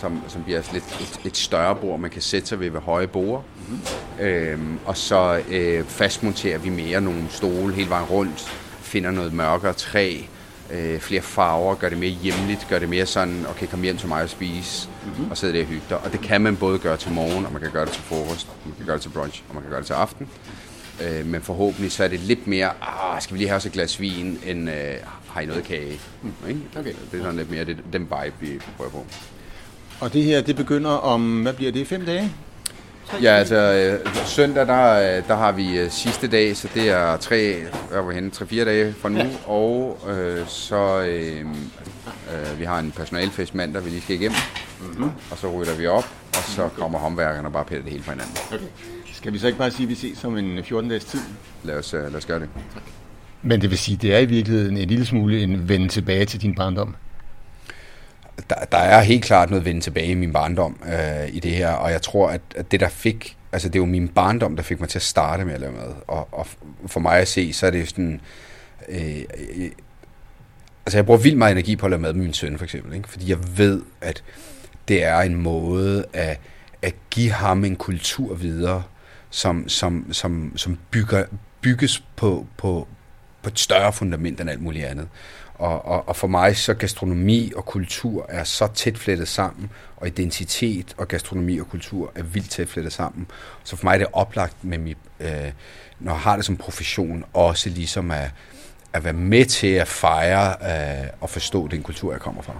som, 0.00 0.22
som 0.28 0.44
bliver 0.44 0.62
lidt 0.72 0.84
et, 1.00 1.20
et 1.26 1.36
større 1.36 1.76
bord, 1.76 2.00
man 2.00 2.10
kan 2.10 2.22
sætte 2.22 2.48
sig 2.48 2.60
ved 2.60 2.70
ved 2.70 2.80
høje 2.80 3.06
bord. 3.06 3.44
Mm-hmm. 3.56 4.26
Øhm, 4.26 4.78
og 4.84 4.96
så 4.96 5.42
øh, 5.48 5.84
fastmonterer 5.84 6.58
vi 6.58 6.68
mere 6.68 7.00
nogle 7.00 7.24
stole 7.30 7.74
hele 7.74 7.90
vejen 7.90 8.06
rundt, 8.06 8.40
finder 8.80 9.10
noget 9.10 9.32
mørkere 9.32 9.72
træ, 9.72 10.16
øh, 10.70 11.00
flere 11.00 11.22
farver, 11.22 11.74
gør 11.74 11.88
det 11.88 11.98
mere 11.98 12.10
hjemligt, 12.10 12.66
gør 12.70 12.78
det 12.78 12.88
mere 12.88 13.06
sådan, 13.06 13.46
okay, 13.50 13.66
kom 13.66 13.82
hjem 13.82 13.96
til 13.96 14.08
mig 14.08 14.22
og 14.22 14.28
spise, 14.30 14.88
mm-hmm. 15.04 15.30
og 15.30 15.36
sidde 15.36 15.52
der 15.52 15.60
og 15.60 15.66
hygge 15.66 15.84
dig. 15.88 15.98
Og 15.98 16.12
det 16.12 16.20
kan 16.20 16.40
man 16.40 16.56
både 16.56 16.78
gøre 16.78 16.96
til 16.96 17.12
morgen, 17.12 17.46
og 17.46 17.52
man 17.52 17.62
kan 17.62 17.70
gøre 17.70 17.84
det 17.84 17.92
til 17.92 18.02
frokost, 18.02 18.48
man 18.64 18.74
kan 18.76 18.86
gøre 18.86 18.94
det 18.94 19.02
til 19.02 19.10
brunch, 19.10 19.42
og 19.48 19.54
man 19.54 19.62
kan 19.62 19.70
gøre 19.70 19.80
det 19.80 19.86
til 19.86 19.94
aften. 19.94 20.28
Øh, 21.02 21.26
men 21.26 21.42
forhåbentlig 21.42 21.92
så 21.92 22.04
er 22.04 22.08
det 22.08 22.20
lidt 22.20 22.46
mere, 22.46 22.70
ah, 22.82 23.22
skal 23.22 23.34
vi 23.34 23.38
lige 23.38 23.48
have 23.48 23.56
også 23.56 23.68
et 23.68 23.72
glas 23.72 24.00
vin, 24.00 24.38
end 24.46 24.70
øh, 24.70 24.94
har 25.28 25.40
I 25.40 25.46
noget 25.46 25.64
kage? 25.64 26.00
Mm. 26.22 26.32
Ikke? 26.48 26.60
Okay. 26.78 26.92
Det 27.10 27.18
er 27.18 27.22
sådan 27.22 27.36
lidt 27.36 27.50
mere 27.50 27.64
det, 27.64 27.76
den 27.92 28.02
vibe, 28.02 28.34
vi 28.40 28.60
prøver 28.76 28.90
på. 28.90 29.06
Og 30.00 30.12
det 30.12 30.24
her, 30.24 30.40
det 30.40 30.56
begynder 30.56 30.90
om, 30.90 31.42
hvad 31.42 31.52
bliver 31.52 31.72
det, 31.72 31.86
fem 31.86 32.04
dage? 32.04 32.32
Ja, 33.22 33.30
altså 33.30 33.56
øh, 33.56 34.26
søndag, 34.26 34.66
der, 34.66 35.16
øh, 35.18 35.28
der 35.28 35.36
har 35.36 35.52
vi 35.52 35.78
øh, 35.78 35.90
sidste 35.90 36.28
dag, 36.28 36.56
så 36.56 36.68
det 36.74 36.90
er 36.90 37.16
tre, 37.16 37.56
hvad 37.90 38.02
var 38.02 38.12
henne, 38.12 38.30
tre-fire 38.30 38.64
dage 38.64 38.92
fra 38.92 39.08
nu, 39.08 39.18
ja. 39.18 39.26
og 39.46 39.98
øh, 40.10 40.46
så 40.46 41.00
øh, 41.00 41.40
øh, 41.40 42.58
vi 42.58 42.64
har 42.64 42.78
en 42.78 42.90
personalfest 42.90 43.54
mandag, 43.54 43.84
vi 43.84 43.90
lige 43.90 44.00
skal 44.00 44.16
igennem, 44.16 44.38
mm-hmm. 44.80 45.10
og 45.30 45.38
så 45.38 45.50
ryger 45.50 45.74
vi 45.74 45.86
op, 45.86 46.04
og 46.28 46.42
så 46.42 46.68
kommer 46.68 46.98
håndværkerne 46.98 47.48
og 47.48 47.52
bare 47.52 47.64
piller 47.64 47.82
det 47.82 47.92
hele 47.92 48.04
fra 48.04 48.12
hinanden. 48.12 48.36
Okay. 48.52 48.64
Skal 49.12 49.32
vi 49.32 49.38
så 49.38 49.46
ikke 49.46 49.58
bare 49.58 49.70
sige, 49.70 49.84
at 49.84 49.90
vi 49.90 49.94
ses 49.94 50.24
om 50.24 50.38
en 50.38 50.58
14-dages 50.58 51.04
tid? 51.04 51.20
Lad 51.62 51.78
os, 51.78 51.94
uh, 51.94 52.00
lad 52.00 52.14
os 52.14 52.26
gøre 52.26 52.40
det. 52.40 52.48
Men 53.42 53.60
det 53.60 53.70
vil 53.70 53.78
sige, 53.78 53.96
det 53.96 54.14
er 54.14 54.18
i 54.18 54.24
virkeligheden 54.24 54.76
en 54.76 54.88
lille 54.88 55.06
smule 55.06 55.42
en 55.42 55.68
vende 55.68 55.88
tilbage 55.88 56.24
til 56.24 56.42
din 56.42 56.54
barndom? 56.54 56.94
Der, 58.50 58.64
der 58.72 58.78
er 58.78 59.00
helt 59.00 59.24
klart 59.24 59.50
noget 59.50 59.64
vende 59.64 59.80
tilbage 59.80 60.06
i 60.06 60.14
min 60.14 60.32
barndom 60.32 60.80
øh, 60.86 61.28
i 61.34 61.40
det 61.40 61.50
her, 61.52 61.70
og 61.70 61.90
jeg 61.90 62.02
tror, 62.02 62.28
at, 62.28 62.40
at 62.56 62.70
det 62.72 62.80
der 62.80 62.88
fik, 62.88 63.36
altså 63.52 63.68
det 63.68 63.80
var 63.80 63.86
min 63.86 64.08
barndom, 64.08 64.56
der 64.56 64.62
fik 64.62 64.80
mig 64.80 64.88
til 64.88 64.98
at 64.98 65.02
starte 65.02 65.44
med 65.44 65.54
at 65.54 65.60
lave 65.60 65.72
mad. 65.72 65.94
Og, 66.06 66.28
og 66.32 66.46
for 66.86 67.00
mig 67.00 67.18
at 67.18 67.28
se, 67.28 67.52
så 67.52 67.66
er 67.66 67.70
det 67.70 67.88
sådan, 67.88 68.20
øh, 68.88 69.16
øh, 69.56 69.70
altså 70.86 70.98
jeg 70.98 71.06
bruger 71.06 71.20
vildt 71.20 71.38
meget 71.38 71.52
energi 71.52 71.76
på 71.76 71.86
at 71.86 71.90
lave 71.90 72.00
mad 72.00 72.12
med 72.12 72.22
min 72.22 72.32
søn 72.32 72.58
for 72.58 72.64
eksempel, 72.64 72.94
ikke? 72.94 73.08
fordi 73.08 73.30
jeg 73.30 73.58
ved, 73.58 73.82
at 74.00 74.22
det 74.88 75.04
er 75.04 75.18
en 75.18 75.34
måde 75.34 76.04
at, 76.12 76.40
at 76.82 76.94
give 77.10 77.30
ham 77.30 77.64
en 77.64 77.76
kultur 77.76 78.34
videre, 78.34 78.82
som, 79.30 79.68
som, 79.68 80.12
som, 80.12 80.52
som 80.56 80.78
bygger, 80.90 81.24
bygges 81.60 82.04
på, 82.16 82.46
på, 82.56 82.88
på 83.42 83.48
et 83.48 83.58
større 83.58 83.92
fundament 83.92 84.40
end 84.40 84.50
alt 84.50 84.62
muligt 84.62 84.86
andet. 84.86 85.08
Og, 85.58 85.84
og, 85.86 86.08
og 86.08 86.16
for 86.16 86.26
mig 86.26 86.56
så 86.56 86.74
gastronomi 86.74 87.52
og 87.56 87.64
kultur 87.64 88.26
er 88.28 88.44
så 88.44 88.68
tæt 88.74 88.98
flettet 88.98 89.28
sammen, 89.28 89.70
og 89.96 90.06
identitet 90.06 90.94
og 90.96 91.08
gastronomi 91.08 91.58
og 91.58 91.68
kultur 91.68 92.12
er 92.14 92.22
vildt 92.22 92.50
tæt 92.50 92.68
flettet 92.68 92.92
sammen. 92.92 93.26
Så 93.64 93.76
for 93.76 93.84
mig 93.84 93.94
er 93.94 93.98
det 93.98 94.06
oplagt 94.12 94.64
med 94.64 94.78
mit, 94.78 94.98
øh, 95.20 95.52
når 95.98 96.12
jeg 96.12 96.20
har 96.20 96.36
det 96.36 96.44
som 96.44 96.56
profession, 96.56 97.24
også 97.32 97.68
ligesom 97.68 98.10
at, 98.10 98.30
at 98.92 99.04
være 99.04 99.12
med 99.12 99.44
til 99.44 99.66
at 99.66 99.88
fejre 99.88 100.54
øh, 101.02 101.08
og 101.20 101.30
forstå 101.30 101.68
den 101.68 101.82
kultur, 101.82 102.12
jeg 102.12 102.20
kommer 102.20 102.42
fra. 102.42 102.54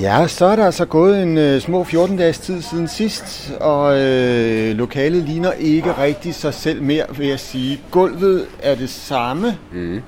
Ja, 0.00 0.26
så 0.26 0.44
er 0.46 0.56
der 0.56 0.64
altså 0.66 0.84
gået 0.84 1.22
en 1.22 1.38
uh, 1.54 1.60
små 1.60 1.84
14 1.84 2.16
dages 2.16 2.38
tid 2.38 2.62
siden 2.62 2.88
sidst, 2.88 3.52
og 3.60 3.84
uh, 3.92 4.76
lokalet 4.76 5.22
ligner 5.22 5.52
ikke 5.52 5.92
rigtig 5.98 6.34
sig 6.34 6.54
selv 6.54 6.82
mere, 6.82 7.04
vil 7.16 7.26
jeg 7.28 7.40
sige. 7.40 7.80
Gulvet 7.90 8.46
er 8.62 8.74
det 8.74 8.90
samme. 8.90 9.58
Mm. 9.72 10.02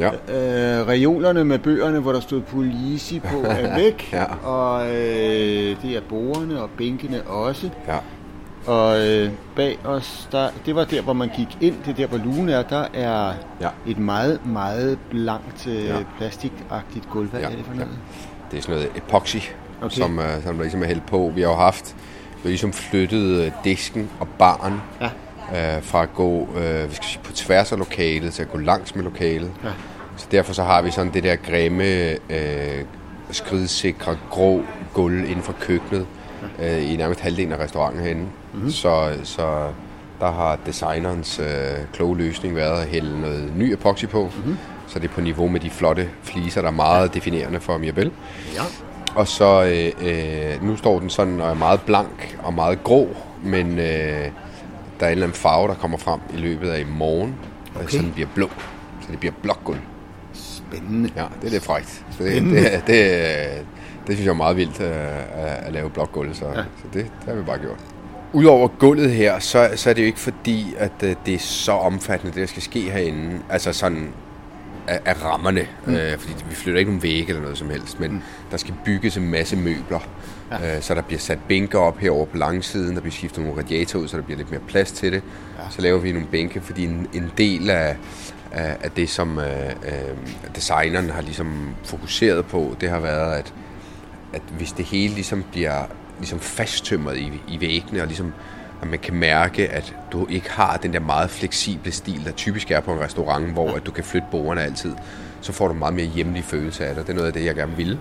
Ja. 0.00 0.08
Uh, 0.08 0.88
reolerne 0.88 1.44
med 1.44 1.58
bøgerne, 1.58 1.98
hvor 1.98 2.12
der 2.12 2.20
stod 2.20 2.40
Polisi 2.40 3.20
på, 3.20 3.36
er 3.44 3.76
væk. 3.82 4.08
ja. 4.12 4.24
Og 4.44 4.80
uh, 4.86 4.90
det 5.82 5.96
er 5.96 6.00
bordene 6.08 6.62
og 6.62 6.70
bænkene 6.78 7.22
også. 7.22 7.70
Ja. 7.88 7.96
Og 8.66 8.96
uh, 8.96 9.30
bag 9.56 9.78
os, 9.84 10.28
der, 10.32 10.50
det 10.66 10.74
var 10.74 10.84
der, 10.84 11.02
hvor 11.02 11.12
man 11.12 11.30
gik 11.36 11.48
ind, 11.60 11.74
det 11.84 11.90
er 11.90 11.94
der, 11.94 12.06
hvor 12.06 12.18
lugen 12.18 12.48
er, 12.48 12.62
der 12.62 12.86
er 12.94 13.34
ja. 13.60 13.68
et 13.86 13.98
meget, 13.98 14.46
meget 14.46 14.98
blankt, 15.10 15.66
uh, 15.66 15.84
ja. 15.84 15.96
plastikagtigt 16.18 17.10
gulv. 17.10 17.28
Hvad 17.28 17.40
ja. 17.40 17.46
er 17.46 17.50
det 17.50 17.64
for 17.64 17.74
noget? 17.74 17.88
Ja. 17.88 17.96
Det 18.50 18.58
er 18.58 18.62
sådan 18.62 18.74
noget 18.74 18.90
epoxy, 18.96 19.36
okay. 19.82 19.96
som, 19.96 20.18
uh, 20.18 20.24
som 20.44 20.54
der 20.54 20.62
ligesom 20.62 20.82
er 20.82 20.86
hældt 20.86 21.06
på. 21.06 21.32
Vi 21.34 21.40
har 21.40 21.48
jo 21.48 21.56
haft, 21.56 21.96
vi 22.34 22.40
har 22.42 22.48
ligesom 22.48 22.72
flyttet 22.72 23.46
uh, 23.46 23.52
disken 23.64 24.10
og 24.20 24.28
baren 24.28 24.80
ja. 25.00 25.76
uh, 25.76 25.82
fra 25.82 26.02
at 26.02 26.14
gå 26.14 26.30
uh, 26.30 26.90
vi 26.90 26.94
skal 26.94 27.06
sige, 27.06 27.20
på 27.24 27.32
tværs 27.32 27.72
af 27.72 27.78
lokalet 27.78 28.32
til 28.32 28.42
at 28.42 28.52
gå 28.52 28.58
langs 28.58 28.94
med 28.94 29.04
lokalet. 29.04 29.50
Ja. 29.64 29.70
Så 30.16 30.26
derfor 30.30 30.52
så 30.52 30.62
har 30.62 30.82
vi 30.82 30.90
sådan 30.90 31.12
det 31.12 31.22
der 31.22 31.36
grimme, 31.36 32.10
uh, 32.30 32.86
skridsikre, 33.30 34.16
grå 34.30 34.62
gulv 34.94 35.24
inden 35.24 35.42
for 35.42 35.54
køkkenet 35.60 36.06
ja. 36.58 36.78
uh, 36.78 36.92
i 36.92 36.96
nærmest 36.96 37.20
halvdelen 37.20 37.52
af 37.52 37.58
restauranten 37.58 38.02
herinde. 38.02 38.26
Mm-hmm. 38.52 38.70
Så, 38.70 39.12
så 39.22 39.68
der 40.20 40.30
har 40.30 40.58
designerens 40.66 41.38
uh, 41.38 41.92
kloge 41.92 42.16
løsning 42.16 42.56
været 42.56 42.80
at 42.80 42.88
hælde 42.88 43.20
noget 43.20 43.52
ny 43.56 43.72
epoxy 43.72 44.04
på. 44.04 44.30
Mm-hmm 44.36 44.56
så 44.92 44.98
det 44.98 45.10
er 45.10 45.14
på 45.14 45.20
niveau 45.20 45.48
med 45.48 45.60
de 45.60 45.70
flotte 45.70 46.08
fliser, 46.22 46.60
der 46.60 46.68
er 46.68 46.72
meget 46.72 47.14
definerende 47.14 47.60
for 47.60 47.78
Mirabelle. 47.78 48.12
Ja. 48.54 48.62
Og 49.14 49.28
så 49.28 49.64
øh, 49.64 50.08
øh, 50.08 50.62
nu 50.62 50.76
står 50.76 51.00
den 51.00 51.10
sådan 51.10 51.40
og 51.40 51.50
er 51.50 51.54
meget 51.54 51.80
blank 51.80 52.38
og 52.42 52.54
meget 52.54 52.84
grå, 52.84 53.16
men 53.42 53.78
øh, 53.78 53.84
der 55.00 55.06
er 55.06 55.06
en 55.06 55.12
eller 55.12 55.26
anden 55.26 55.32
farve, 55.32 55.68
der 55.68 55.74
kommer 55.74 55.98
frem 55.98 56.20
i 56.34 56.36
løbet 56.36 56.70
af 56.70 56.80
i 56.80 56.84
morgen, 56.84 57.34
okay. 57.76 57.88
så 57.88 57.98
den 57.98 58.12
bliver 58.12 58.28
blå. 58.34 58.48
Så 59.00 59.08
det 59.10 59.20
bliver 59.20 59.34
blåguld. 59.42 59.78
Spændende. 60.32 61.10
Ja, 61.16 61.24
det 61.40 61.46
er 61.46 61.50
lidt 61.50 61.64
frækt. 61.64 62.04
Så 62.10 62.24
det, 62.24 62.42
det, 62.42 62.52
det, 62.52 62.86
det 62.86 63.66
synes 64.06 64.20
jeg 64.20 64.30
er 64.30 64.34
meget 64.34 64.56
vildt 64.56 64.80
øh, 64.80 64.86
at, 64.86 65.66
at 65.66 65.72
lave 65.72 65.90
blokgulvet, 65.90 66.36
så, 66.36 66.46
ja. 66.46 66.54
så 66.54 66.84
det, 66.92 66.92
det 66.94 67.28
har 67.28 67.34
vi 67.34 67.42
bare 67.42 67.58
gjort. 67.58 67.78
Udover 68.32 68.68
gulvet 68.68 69.10
her, 69.10 69.38
så, 69.38 69.70
så 69.76 69.90
er 69.90 69.94
det 69.94 70.02
jo 70.02 70.06
ikke 70.06 70.20
fordi, 70.20 70.74
at 70.78 70.92
øh, 71.04 71.14
det 71.26 71.34
er 71.34 71.38
så 71.38 71.72
omfattende, 71.72 72.34
det 72.34 72.40
der 72.40 72.46
skal 72.46 72.62
ske 72.62 72.80
herinde. 72.80 73.40
Altså 73.50 73.72
sådan 73.72 74.08
af, 74.86 75.00
af 75.04 75.24
rammerne, 75.24 75.66
mm. 75.86 75.94
øh, 75.94 76.18
fordi 76.18 76.34
vi 76.48 76.54
flytter 76.54 76.78
ikke 76.78 76.90
nogen 76.90 77.02
vægge 77.02 77.28
eller 77.28 77.42
noget 77.42 77.58
som 77.58 77.70
helst, 77.70 78.00
men 78.00 78.12
mm. 78.12 78.22
der 78.50 78.56
skal 78.56 78.74
bygges 78.84 79.16
en 79.16 79.30
masse 79.30 79.56
møbler. 79.56 80.00
Ja. 80.50 80.76
Øh, 80.76 80.82
så 80.82 80.94
der 80.94 81.02
bliver 81.02 81.20
sat 81.20 81.38
bænker 81.48 81.78
op 81.78 81.98
herover 81.98 82.26
på 82.26 82.36
langsiden, 82.36 82.94
der 82.94 83.00
bliver 83.00 83.12
skiftet 83.12 83.44
nogle 83.44 83.62
radiatorer 83.62 84.02
ud, 84.02 84.08
så 84.08 84.16
der 84.16 84.22
bliver 84.22 84.38
lidt 84.38 84.50
mere 84.50 84.60
plads 84.68 84.92
til 84.92 85.12
det. 85.12 85.22
Ja. 85.58 85.70
Så 85.70 85.82
laver 85.82 85.98
vi 85.98 86.12
nogle 86.12 86.28
bænke, 86.30 86.60
fordi 86.60 86.84
en, 86.84 87.06
en 87.14 87.32
del 87.38 87.70
af, 87.70 87.96
af, 88.52 88.76
af 88.82 88.90
det, 88.90 89.10
som 89.10 89.38
øh, 89.38 89.66
øh, 89.66 90.16
designeren 90.54 91.10
har 91.10 91.22
ligesom 91.22 91.74
fokuseret 91.84 92.46
på, 92.46 92.76
det 92.80 92.90
har 92.90 93.00
været, 93.00 93.34
at, 93.34 93.54
at 94.32 94.42
hvis 94.56 94.72
det 94.72 94.84
hele 94.84 95.14
ligesom 95.14 95.44
bliver 95.52 95.82
ligesom 96.18 96.40
fasttømret 96.40 97.16
i, 97.16 97.32
i 97.48 97.60
væggene, 97.60 98.00
og 98.00 98.06
ligesom 98.06 98.32
at 98.82 98.88
man 98.88 98.98
kan 98.98 99.14
mærke, 99.14 99.68
at 99.68 99.96
du 100.12 100.26
ikke 100.30 100.50
har 100.50 100.76
den 100.76 100.92
der 100.92 101.00
meget 101.00 101.30
fleksible 101.30 101.92
stil, 101.92 102.24
der 102.24 102.32
typisk 102.32 102.70
er 102.70 102.80
på 102.80 102.92
en 102.92 103.00
restaurant, 103.00 103.52
hvor 103.52 103.74
at 103.74 103.86
du 103.86 103.90
kan 103.90 104.04
flytte 104.04 104.26
bordene 104.30 104.62
altid, 104.62 104.92
så 105.40 105.52
får 105.52 105.68
du 105.68 105.74
meget 105.74 105.94
mere 105.94 106.06
hjemlig 106.06 106.44
følelse 106.44 106.86
af 106.86 106.94
det. 106.94 107.06
Det 107.06 107.12
er 107.12 107.16
noget 107.16 107.26
af 107.26 107.32
det, 107.32 107.44
jeg 107.44 107.54
gerne 107.54 107.76
vil. 107.76 107.98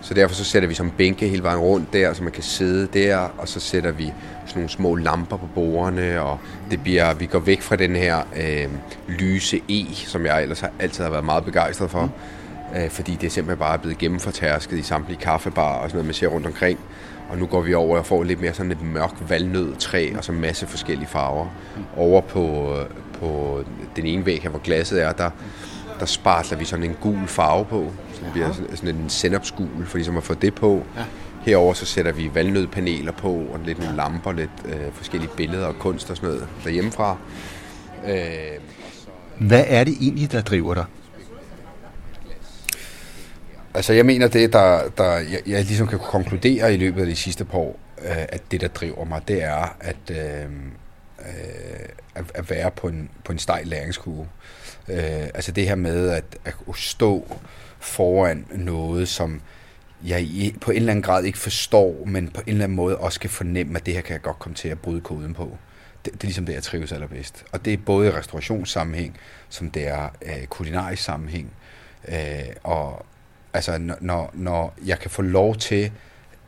Så 0.00 0.14
derfor 0.14 0.34
så 0.34 0.44
sætter 0.44 0.68
vi 0.68 0.74
som 0.74 0.90
bænke 0.90 1.28
hele 1.28 1.42
vejen 1.42 1.58
rundt 1.58 1.92
der, 1.92 2.12
så 2.12 2.22
man 2.22 2.32
kan 2.32 2.42
sidde 2.42 2.88
der, 2.92 3.16
og 3.16 3.48
så 3.48 3.60
sætter 3.60 3.90
vi 3.90 4.12
sådan 4.46 4.60
nogle 4.60 4.68
små 4.68 4.94
lamper 4.94 5.36
på 5.36 5.48
bordene, 5.54 6.22
og 6.22 6.38
det 6.70 6.82
bliver, 6.82 7.14
vi 7.14 7.26
går 7.26 7.38
væk 7.38 7.62
fra 7.62 7.76
den 7.76 7.96
her 7.96 8.22
øh, 8.36 8.68
lyse 9.08 9.60
E, 9.68 9.86
som 9.94 10.26
jeg 10.26 10.42
ellers 10.42 10.60
har, 10.60 10.70
altid 10.78 11.04
har 11.04 11.10
været 11.10 11.24
meget 11.24 11.44
begejstret 11.44 11.90
for, 11.90 12.02
mm. 12.02 12.10
Øh, 12.76 12.90
fordi 12.90 13.12
det 13.12 13.26
er 13.26 13.30
simpelthen 13.30 13.58
bare 13.58 13.78
blevet 13.78 13.98
gennemfortærsket 13.98 14.78
i 14.78 14.82
samtlige 14.82 15.18
kaffebar 15.18 15.74
og 15.74 15.90
sådan 15.90 15.96
noget, 15.96 16.06
man 16.06 16.14
ser 16.14 16.26
rundt 16.26 16.46
omkring. 16.46 16.78
Og 17.28 17.38
nu 17.38 17.46
går 17.46 17.60
vi 17.60 17.74
over 17.74 17.98
og 17.98 18.06
får 18.06 18.22
lidt 18.22 18.40
mere 18.40 18.54
sådan 18.54 18.72
et 18.72 18.82
mørk 18.82 19.12
valnød 19.28 19.76
træ 19.76 20.12
og 20.16 20.24
så 20.24 20.32
en 20.32 20.40
masse 20.40 20.66
forskellige 20.66 21.08
farver. 21.08 21.46
Over 21.96 22.20
på, 22.20 22.74
på 23.20 23.60
den 23.96 24.06
ene 24.06 24.26
væg 24.26 24.42
her, 24.42 24.50
hvor 24.50 24.58
glasset 24.58 25.02
er, 25.02 25.12
der, 25.12 25.30
der 26.00 26.06
spartler 26.06 26.58
vi 26.58 26.64
sådan 26.64 26.84
en 26.84 26.96
gul 27.00 27.26
farve 27.26 27.64
på. 27.64 27.92
Så 28.12 28.20
det 28.24 28.32
bliver 28.32 28.52
sådan, 28.52 28.76
sådan 28.76 28.94
en 28.94 29.08
sennepsgul, 29.08 29.86
for 29.86 29.96
ligesom 29.98 30.16
at 30.16 30.22
få 30.22 30.34
det 30.34 30.54
på. 30.54 30.82
Ja. 30.96 31.02
Herover 31.42 31.74
så 31.74 31.86
sætter 31.86 32.12
vi 32.12 32.30
valnødpaneler 32.34 33.12
på, 33.12 33.32
og 33.32 33.60
lidt 33.64 33.78
nogle 33.78 33.96
lamper, 33.96 34.32
lidt 34.32 34.50
øh, 34.64 34.92
forskellige 34.92 35.30
billeder 35.36 35.66
og 35.66 35.78
kunst 35.78 36.10
og 36.10 36.16
sådan 36.16 36.28
noget 36.28 36.48
derhjemmefra. 36.64 37.16
Øh, 38.08 38.16
Hvad 39.40 39.64
er 39.66 39.84
det 39.84 39.96
egentlig, 40.00 40.32
der 40.32 40.40
driver 40.40 40.74
dig? 40.74 40.84
Altså 43.76 43.92
jeg 43.92 44.06
mener 44.06 44.28
det, 44.28 44.52
der, 44.52 44.88
der 44.88 45.12
jeg, 45.12 45.40
jeg 45.46 45.64
ligesom 45.64 45.86
kan 45.86 45.98
konkludere 45.98 46.74
i 46.74 46.76
løbet 46.76 47.00
af 47.00 47.06
de 47.06 47.16
sidste 47.16 47.44
par 47.44 47.58
år, 47.58 47.78
øh, 48.02 48.24
at 48.28 48.42
det, 48.50 48.60
der 48.60 48.68
driver 48.68 49.04
mig, 49.04 49.22
det 49.28 49.42
er 49.42 49.76
at, 49.80 50.10
øh, 50.10 50.44
øh, 51.18 51.88
at, 52.14 52.24
at 52.34 52.50
være 52.50 52.70
på 52.70 52.88
en, 52.88 53.10
på 53.24 53.32
en 53.32 53.38
stejl 53.38 53.66
læringskurve. 53.66 54.28
Øh, 54.88 55.26
altså 55.34 55.52
det 55.52 55.68
her 55.68 55.74
med 55.74 56.08
at, 56.08 56.24
at 56.44 56.54
stå 56.74 57.36
foran 57.78 58.46
noget, 58.50 59.08
som 59.08 59.40
jeg 60.04 60.26
på 60.60 60.70
en 60.70 60.76
eller 60.76 60.90
anden 60.90 61.02
grad 61.02 61.24
ikke 61.24 61.38
forstår, 61.38 62.04
men 62.06 62.28
på 62.28 62.40
en 62.40 62.48
eller 62.48 62.64
anden 62.64 62.76
måde 62.76 62.98
også 62.98 63.20
kan 63.20 63.30
fornemme, 63.30 63.78
at 63.78 63.86
det 63.86 63.94
her 63.94 64.00
kan 64.00 64.12
jeg 64.12 64.22
godt 64.22 64.38
komme 64.38 64.54
til 64.54 64.68
at 64.68 64.78
bryde 64.78 65.00
koden 65.00 65.34
på. 65.34 65.58
Det, 66.04 66.12
det 66.12 66.20
er 66.20 66.26
ligesom 66.26 66.46
det, 66.46 66.54
jeg 66.54 66.62
trives 66.62 66.92
allerbedst. 66.92 67.44
Og 67.52 67.64
det 67.64 67.72
er 67.72 67.78
både 67.86 68.08
i 68.08 68.10
restaurationssammenhæng, 68.10 69.16
som 69.48 69.70
det 69.70 69.88
er 69.88 70.08
øh, 70.22 70.46
kulinarisk 70.46 71.02
sammenhæng. 71.02 71.52
Øh, 72.08 72.16
og 72.62 73.06
altså, 73.56 73.96
når, 74.00 74.30
når 74.34 74.74
jeg 74.86 74.98
kan 74.98 75.10
få 75.10 75.22
lov 75.22 75.56
til 75.56 75.84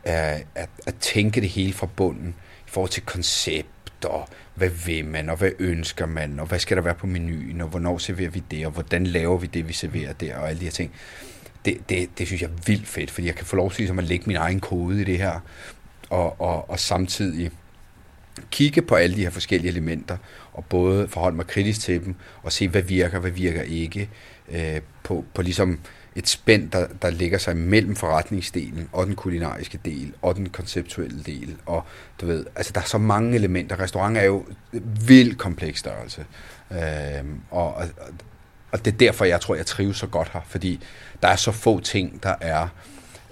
øh, 0.06 0.40
at, 0.54 0.68
at 0.86 0.94
tænke 1.00 1.40
det 1.40 1.48
hele 1.48 1.72
fra 1.72 1.88
bunden, 1.96 2.34
i 2.66 2.70
forhold 2.70 2.90
til 2.90 3.02
koncept, 3.02 4.04
og 4.04 4.28
hvad 4.54 4.68
vil 4.68 5.04
man, 5.04 5.28
og 5.28 5.36
hvad 5.36 5.50
ønsker 5.58 6.06
man, 6.06 6.40
og 6.40 6.46
hvad 6.46 6.58
skal 6.58 6.76
der 6.76 6.82
være 6.82 6.94
på 6.94 7.06
menuen, 7.06 7.60
og 7.60 7.68
hvornår 7.68 7.98
serverer 7.98 8.30
vi 8.30 8.42
det, 8.50 8.66
og 8.66 8.72
hvordan 8.72 9.06
laver 9.06 9.38
vi 9.38 9.46
det, 9.46 9.68
vi 9.68 9.72
serverer 9.72 10.12
der, 10.12 10.36
og 10.36 10.48
alle 10.48 10.60
de 10.60 10.64
her 10.64 10.72
ting. 10.72 10.92
Det, 11.64 11.78
det, 11.88 12.18
det 12.18 12.26
synes 12.26 12.42
jeg 12.42 12.50
er 12.50 12.62
vildt 12.66 12.88
fedt, 12.88 13.10
fordi 13.10 13.26
jeg 13.26 13.34
kan 13.34 13.46
få 13.46 13.56
lov 13.56 13.70
til 13.70 13.80
ligesom 13.80 13.98
at 13.98 14.04
lægge 14.04 14.24
min 14.26 14.36
egen 14.36 14.60
kode 14.60 15.00
i 15.00 15.04
det 15.04 15.18
her, 15.18 15.40
og, 16.10 16.40
og, 16.40 16.70
og 16.70 16.80
samtidig 16.80 17.50
kigge 18.50 18.82
på 18.82 18.94
alle 18.94 19.16
de 19.16 19.22
her 19.22 19.30
forskellige 19.30 19.70
elementer, 19.70 20.16
og 20.52 20.64
både 20.64 21.08
forholde 21.08 21.36
mig 21.36 21.46
kritisk 21.46 21.80
til 21.80 22.04
dem, 22.04 22.14
og 22.42 22.52
se, 22.52 22.68
hvad 22.68 22.82
virker, 22.82 23.18
hvad 23.18 23.30
virker 23.30 23.62
ikke, 23.62 24.08
øh, 24.48 24.80
på, 25.02 25.24
på 25.34 25.42
ligesom 25.42 25.80
et 26.18 26.28
spænd, 26.28 26.70
der, 26.70 26.86
der 27.02 27.10
ligger 27.10 27.38
sig 27.38 27.56
mellem 27.56 27.96
forretningsdelen 27.96 28.88
og 28.92 29.06
den 29.06 29.14
kulinariske 29.14 29.78
del 29.84 30.14
og 30.22 30.36
den 30.36 30.48
konceptuelle 30.48 31.22
del. 31.22 31.56
Og 31.66 31.84
du 32.20 32.26
ved, 32.26 32.46
altså 32.56 32.72
der 32.72 32.80
er 32.80 32.84
så 32.84 32.98
mange 32.98 33.34
elementer. 33.34 33.80
Restaurant 33.80 34.16
er 34.16 34.24
jo 34.24 34.46
vildt 35.06 35.38
kompleks 35.38 35.78
størrelse. 35.78 36.24
Øhm, 36.70 37.40
og, 37.50 37.74
og, 37.74 37.84
og 38.72 38.84
det 38.84 38.92
er 38.92 38.98
derfor, 38.98 39.24
jeg 39.24 39.40
tror, 39.40 39.54
jeg 39.54 39.66
trives 39.66 39.96
så 39.96 40.06
godt 40.06 40.30
her, 40.32 40.40
fordi 40.46 40.80
der 41.22 41.28
er 41.28 41.36
så 41.36 41.52
få 41.52 41.80
ting, 41.80 42.22
der 42.22 42.34
er 42.40 42.68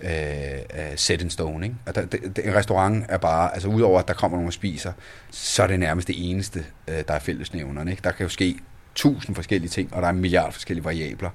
øh, 0.03 0.11
øh 0.11 0.97
set 0.97 1.23
in 1.23 1.31
stone. 1.31 1.67
Ikke? 1.67 1.77
Og 1.87 1.95
der, 1.95 2.05
det, 2.05 2.39
en 2.45 2.55
restaurant 2.55 3.05
er 3.09 3.19
bare, 3.19 3.55
altså 3.55 3.69
udover 3.69 3.99
at 3.99 4.09
der 4.09 4.15
kommer 4.15 4.37
nogen 4.37 4.47
og 4.47 4.53
spiser, 4.53 4.93
så 5.31 5.63
er 5.63 5.67
det 5.67 5.81
nærmest 5.81 6.09
det 6.09 6.31
eneste, 6.31 6.65
øh, 6.89 7.03
der 7.09 7.15
er 7.15 7.19
fællesnævnerne. 7.19 7.91
Ikke? 7.91 8.03
Der 8.05 8.13
kan 8.13 8.25
jo 8.25 8.31
ske 8.31 8.59
tusind 8.95 9.35
forskellige 9.35 9.71
ting, 9.71 9.95
og 9.95 10.03
der 10.03 10.09
er 10.09 10.13
en 10.13 10.21
milliard 10.21 10.53
forskellige 10.53 10.85
variabler. 10.85 11.31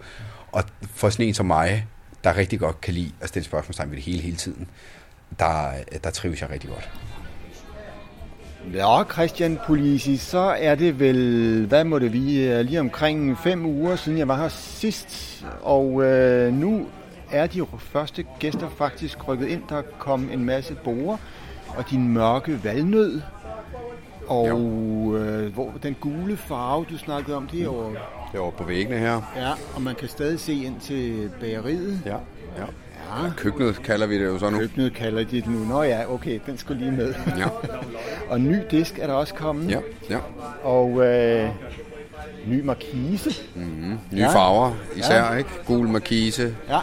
Og 0.51 0.63
for 0.93 1.09
sådan 1.09 1.27
en 1.27 1.33
som 1.33 1.45
mig, 1.45 1.87
der 2.23 2.37
rigtig 2.37 2.59
godt 2.59 2.81
kan 2.81 2.93
lide 2.93 3.11
at 3.21 3.29
stille 3.29 3.45
spørgsmålstegn 3.45 3.89
ved 3.89 3.95
det 3.95 4.05
hele, 4.05 4.21
hele 4.21 4.37
tiden, 4.37 4.67
der, 5.39 5.71
der 6.03 6.09
trives 6.09 6.41
jeg 6.41 6.49
rigtig 6.49 6.69
godt. 6.69 6.89
Ja, 8.73 9.03
Christian 9.03 9.59
Polisi, 9.67 10.17
så 10.17 10.39
er 10.39 10.75
det 10.75 10.99
vel, 10.99 11.65
hvad 11.65 11.83
må 11.83 11.99
det 11.99 12.13
vi, 12.13 12.19
lige 12.63 12.79
omkring 12.79 13.37
fem 13.37 13.65
uger 13.65 13.95
siden 13.95 14.17
jeg 14.17 14.27
var 14.27 14.37
her 14.37 14.49
sidst, 14.49 15.43
og 15.61 16.03
øh, 16.03 16.53
nu 16.53 16.87
er 17.31 17.47
de 17.47 17.65
første 17.79 18.25
gæster 18.39 18.69
faktisk 18.69 19.27
rykket 19.27 19.47
ind. 19.47 19.63
Der 19.69 19.81
kom 19.99 20.29
en 20.33 20.45
masse 20.45 20.75
borer, 20.83 21.17
og 21.67 21.89
din 21.89 22.07
mørke 22.07 22.63
valnød, 22.63 23.21
og 24.27 24.47
øh, 25.17 25.53
hvor 25.53 25.73
den 25.83 25.93
gule 25.93 26.37
farve, 26.37 26.85
du 26.89 26.97
snakkede 26.97 27.37
om, 27.37 27.47
det 27.47 27.63
er 27.63 27.67
over 27.67 28.20
det 28.31 28.37
er 28.37 28.41
over 28.41 28.51
på 28.51 28.63
væggene 28.63 28.97
her. 28.97 29.21
Ja, 29.35 29.51
og 29.75 29.81
man 29.81 29.95
kan 29.95 30.07
stadig 30.07 30.39
se 30.39 30.53
ind 30.53 30.79
til 30.79 31.29
bageriet. 31.39 32.01
Ja, 32.05 32.17
ja. 32.57 32.65
Ja. 33.11 33.31
Køkkenet 33.37 33.83
kalder 33.83 34.07
vi 34.07 34.19
det 34.19 34.25
jo 34.25 34.39
så 34.39 34.49
nu. 34.49 34.57
Køkkenet 34.57 34.93
kalder 34.93 35.23
de 35.23 35.41
det 35.41 35.47
nu. 35.47 35.59
Nå 35.59 35.83
ja, 35.83 36.13
okay, 36.13 36.39
den 36.45 36.57
skulle 36.57 36.79
lige 36.79 36.91
med. 36.91 37.13
Ja. 37.37 37.47
og 38.31 38.41
ny 38.41 38.57
disk 38.71 38.99
er 38.99 39.07
der 39.07 39.13
også 39.13 39.33
kommet. 39.33 39.71
Ja, 39.71 39.79
ja. 40.09 40.17
Og 40.63 41.05
øh, 41.05 41.49
ny 42.47 42.63
markise. 42.63 43.29
Mm-hmm. 43.55 43.99
Nye 44.11 44.21
ja. 44.21 44.35
farver 44.35 44.71
især, 44.95 45.31
ja. 45.31 45.37
ikke? 45.37 45.49
Gul 45.65 45.87
markise. 45.87 46.55
Ja. 46.69 46.79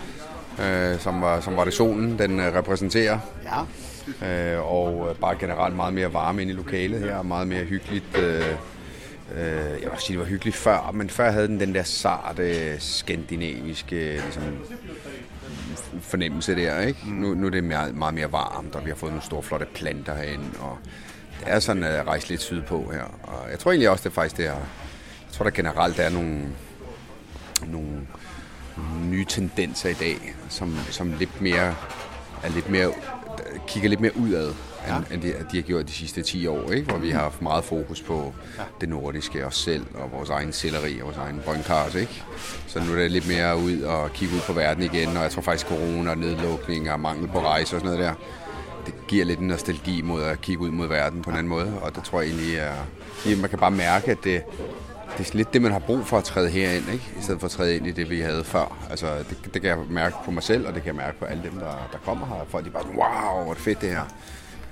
Øh, 0.93 0.99
som, 0.99 1.21
var, 1.21 1.41
som 1.41 1.57
var 1.57 1.65
det 1.65 1.73
solen, 1.73 2.19
den 2.19 2.41
øh, 2.41 2.55
repræsenterer. 2.55 3.19
Ja. 3.45 3.61
Øh, 4.27 4.73
og 4.73 5.17
bare 5.21 5.37
generelt 5.41 5.77
meget 5.77 5.95
mere 5.95 6.13
varme 6.13 6.43
ind 6.43 6.51
i 6.51 6.55
lokalet 6.55 7.01
her, 7.01 7.23
meget 7.23 7.49
mere 7.49 7.65
hyggeligt. 7.65 8.19
Øh, 8.19 8.43
Øh, 9.35 9.83
jeg 9.83 9.91
vil 9.91 9.99
sige, 9.99 10.13
det 10.13 10.19
var 10.19 10.25
hyggeligt 10.25 10.57
før, 10.57 10.91
men 10.95 11.11
før 11.11 11.31
havde 11.31 11.49
den 11.49 11.61
den 11.61 11.75
der 11.75 11.83
sarte, 11.83 12.81
skandinaviske 12.81 14.21
ligesom, 14.25 14.43
fornemmelse 16.01 16.57
der. 16.57 16.81
Ikke? 16.81 17.01
Mm. 17.07 17.13
Nu, 17.13 17.35
nu 17.35 17.47
er 17.47 17.51
det 17.51 17.65
meget, 17.65 17.95
meget 17.95 18.15
mere 18.15 18.33
varmt, 18.33 18.75
og 18.75 18.85
vi 18.85 18.91
har 18.91 18.97
fået 18.97 19.13
nogle 19.13 19.25
store, 19.25 19.43
flotte 19.43 19.67
planter 19.75 20.15
herinde, 20.15 20.49
og 20.61 20.79
det 21.41 21.49
er 21.49 21.59
sådan 21.59 21.85
at 21.85 22.07
rejse 22.07 22.29
lidt 22.29 22.41
sydpå 22.41 22.91
her. 22.93 23.03
Og 23.23 23.51
jeg 23.51 23.59
tror 23.59 23.71
egentlig 23.71 23.91
også, 23.91 24.03
det 24.05 24.11
er 24.11 24.15
faktisk 24.15 24.37
det 24.37 24.47
er, 24.47 24.53
jeg 24.53 25.33
tror 25.33 25.45
der 25.45 25.51
generelt 25.51 25.99
er 25.99 26.11
nogle, 26.11 26.49
nogle 27.67 28.07
nye 29.05 29.25
tendenser 29.25 29.89
i 29.89 29.93
dag, 29.93 30.35
som, 30.49 30.77
som 30.91 31.13
lidt 31.19 31.41
mere, 31.41 31.75
er 32.43 32.49
lidt 32.55 32.71
mere, 32.71 32.93
kigger 33.67 33.89
lidt 33.89 34.01
mere 34.01 34.17
udad 34.17 34.53
ja. 34.87 34.97
end, 34.97 35.05
end 35.13 35.23
de, 35.23 35.35
de 35.53 35.57
har 35.57 35.63
gjort 35.63 35.87
de 35.87 35.93
sidste 35.93 36.23
10 36.23 36.47
år, 36.47 36.73
ikke? 36.73 36.89
hvor 36.89 36.99
vi 36.99 37.11
har 37.11 37.21
haft 37.21 37.43
meget 37.43 37.65
fokus 37.65 38.03
på 38.03 38.35
ja. 38.59 38.63
det 38.81 38.89
nordiske, 38.89 39.47
os 39.47 39.57
selv 39.57 39.87
og 39.95 40.13
vores 40.13 40.31
egen 40.31 40.53
selleri 40.53 41.01
og 41.01 41.05
vores 41.05 41.17
egen 41.17 41.41
brøndkars. 41.45 41.95
Ikke? 41.95 42.23
Så 42.67 42.81
nu 42.85 42.93
er 42.93 42.97
det 42.97 43.11
lidt 43.11 43.29
mere 43.29 43.57
ud 43.59 43.81
og 43.81 44.13
kigge 44.13 44.35
ud 44.35 44.41
på 44.41 44.53
verden 44.53 44.83
igen, 44.83 45.17
og 45.17 45.23
jeg 45.23 45.31
tror 45.31 45.43
faktisk 45.43 45.67
corona 45.67 46.15
nedlukning 46.15 46.91
og 46.91 47.01
mangel 47.01 47.29
på 47.29 47.41
rejse 47.41 47.77
og 47.77 47.81
sådan 47.81 47.99
noget 47.99 47.99
der, 47.99 48.15
det 48.87 48.95
giver 49.09 49.25
lidt 49.25 49.41
en 49.41 49.47
nostalgi 49.47 50.03
mod 50.03 50.23
at 50.23 50.41
kigge 50.41 50.63
ud 50.63 50.71
mod 50.71 50.89
verden 50.89 51.23
på 51.23 51.31
en 51.31 51.37
anden 51.37 51.49
måde, 51.49 51.73
og 51.83 51.97
det 51.97 52.05
tror 52.05 52.21
jeg 52.21 52.31
egentlig 52.31 52.57
er, 52.57 52.75
man 53.41 53.51
kan 53.51 53.59
bare 53.59 53.71
mærke, 53.71 54.11
at 54.11 54.19
det, 54.25 54.43
det 55.19 55.31
er 55.31 55.37
lidt 55.37 55.53
det, 55.53 55.63
man 55.63 55.73
har 55.73 55.79
brug 55.79 56.07
for 56.07 56.19
at 56.19 56.25
træde 56.25 56.49
herind, 56.49 56.89
ikke? 56.93 57.05
i 57.19 57.23
stedet 57.23 57.41
for 57.41 57.47
at 57.47 57.51
træde 57.51 57.77
ind 57.77 57.87
i 57.87 57.91
det, 57.91 58.11
vi 58.11 58.21
havde 58.21 58.45
før. 58.45 58.87
Altså, 58.91 59.07
det, 59.19 59.55
det 59.55 59.63
kan 59.63 59.71
jeg 59.71 59.79
mærke 59.91 60.17
på 60.25 60.31
mig 60.31 60.43
selv, 60.43 60.67
og 60.67 60.75
det 60.75 60.83
kan 60.83 60.87
jeg 60.87 60.97
mærke 60.97 61.19
på 61.19 61.25
alle 61.25 61.43
dem, 61.43 61.53
der, 61.53 61.89
der 61.93 61.99
kommer 62.05 62.27
her. 62.27 62.45
Folk 62.49 62.65
de 62.65 62.71
bare 62.71 62.87
wow, 62.87 63.43
hvor 63.43 63.51
er 63.51 63.55
det 63.55 63.63
fedt 63.63 63.81
det 63.81 63.89
her. 63.89 64.05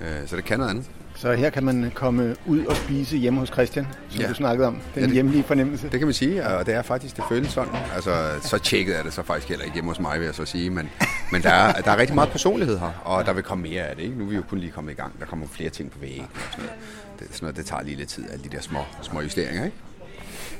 Øh, 0.01 0.27
så 0.27 0.35
det 0.35 0.45
kan 0.45 0.57
noget 0.59 0.69
andet. 0.71 0.85
Så 1.15 1.33
her 1.33 1.49
kan 1.49 1.63
man 1.63 1.91
komme 1.95 2.35
ud 2.45 2.65
og 2.65 2.75
spise 2.75 3.17
hjemme 3.17 3.39
hos 3.39 3.49
Christian, 3.49 3.87
som 4.09 4.21
Ja. 4.21 4.27
du 4.27 4.33
snakkede 4.33 4.67
om. 4.67 4.73
Den 4.73 4.81
Ja, 4.95 5.01
det- 5.01 5.13
hjemlige 5.13 5.43
fornemmelse. 5.43 5.89
Det 5.91 5.99
kan 5.99 6.07
man 6.07 6.13
sige, 6.13 6.47
og 6.47 6.65
det 6.65 6.73
er 6.73 6.81
faktisk, 6.81 7.15
det 7.15 7.23
føles 7.29 7.49
sådan. 7.51 7.73
Altså, 7.95 8.11
så 8.41 8.57
tjekket 8.57 8.99
er 8.99 9.03
det 9.03 9.13
så 9.13 9.23
faktisk 9.23 9.49
heller 9.49 9.65
ikke 9.65 9.73
hjemme 9.75 9.89
hos 9.91 9.99
mig, 9.99 10.19
vil 10.19 10.25
jeg 10.25 10.35
så 10.35 10.45
sige. 10.45 10.69
Men, 10.69 10.89
men 11.31 11.41
der, 11.41 11.49
er, 11.49 11.81
der 11.81 11.91
er 11.91 11.97
rigtig 11.97 12.15
meget 12.15 12.29
personlighed 12.29 12.79
her, 12.79 13.01
og 13.05 13.25
der 13.25 13.33
vil 13.33 13.43
komme 13.43 13.61
mere 13.69 13.83
af 13.83 13.95
det. 13.95 14.03
Ikke? 14.03 14.15
Nu 14.17 14.23
er 14.25 14.29
vi 14.29 14.35
jo 14.35 14.41
kun 14.49 14.59
lige 14.59 14.71
kommet 14.71 14.91
i 14.91 14.95
gang. 14.95 15.19
Der 15.19 15.25
kommer 15.25 15.47
flere 15.47 15.69
ting 15.69 15.91
på 15.91 15.99
væggen 15.99 16.27
og 16.33 16.41
sådan 16.51 16.65
noget. 16.65 16.79
Det, 17.19 17.27
sådan 17.31 17.45
noget, 17.45 17.57
det 17.57 17.65
tager 17.65 17.83
lige 17.83 17.97
lidt 17.97 18.09
tid, 18.09 18.23
alle 18.31 18.43
de 18.43 18.49
der 18.49 18.61
små, 18.61 18.79
små 19.01 19.21
justeringer. 19.21 19.65
Ikke? 19.65 19.75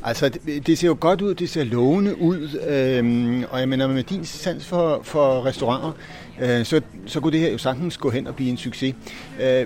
Altså, 0.04 0.30
det, 0.30 0.68
det 0.68 0.78
ser 0.78 0.88
jo 0.88 0.98
godt 1.00 1.22
ud, 1.22 1.34
det 1.36 1.50
ser 1.50 1.64
lovende 1.64 2.22
ud, 2.22 2.60
øhm, 2.68 3.44
og 3.50 3.60
jeg 3.60 3.70
mener, 3.70 3.88
med 3.88 4.04
din 4.04 4.26
sans 4.26 4.66
for, 4.66 5.02
for 5.04 5.46
restauranter, 5.46 5.92
øh, 6.42 6.66
så, 6.66 6.82
så 7.06 7.20
kunne 7.20 7.32
det 7.32 7.40
her 7.40 7.52
jo 7.52 7.58
sagtens 7.58 7.98
gå 7.98 8.10
hen 8.10 8.28
og 8.28 8.36
blive 8.36 8.50
en 8.50 8.58
succes. 8.58 8.96
Øh, 9.42 9.66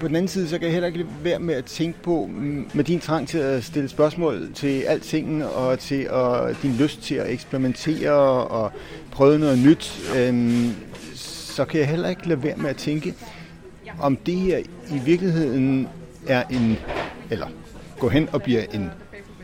på 0.00 0.08
den 0.08 0.16
anden 0.16 0.28
side, 0.28 0.48
så 0.48 0.58
kan 0.58 0.64
jeg 0.64 0.72
heller 0.72 0.86
ikke 0.86 1.06
være 1.22 1.38
med 1.38 1.54
at 1.54 1.64
tænke 1.64 2.02
på, 2.02 2.30
mm, 2.32 2.70
med 2.74 2.84
din 2.84 3.00
trang 3.00 3.28
til 3.28 3.38
at 3.38 3.64
stille 3.64 3.88
spørgsmål 3.88 4.52
til 4.54 4.80
alting, 4.80 5.44
og 5.44 5.78
til 5.78 6.08
at, 6.12 6.56
din 6.62 6.72
lyst 6.72 7.02
til 7.02 7.14
at 7.14 7.30
eksperimentere 7.30 8.12
og 8.46 8.72
prøve 9.10 9.38
noget 9.38 9.58
nyt, 9.58 10.00
øhm, 10.16 10.74
så 11.14 11.64
kan 11.64 11.80
jeg 11.80 11.88
heller 11.88 12.08
ikke 12.08 12.28
lade 12.28 12.42
være 12.42 12.56
med 12.56 12.70
at 12.70 12.76
tænke, 12.76 13.14
om 14.00 14.16
det 14.16 14.34
her 14.34 14.58
i 14.90 14.98
virkeligheden 15.04 15.88
er 16.26 16.42
en, 16.50 16.78
eller 17.30 17.46
gå 17.98 18.08
hen 18.08 18.28
og 18.32 18.42
bliver 18.42 18.62
en 18.72 18.90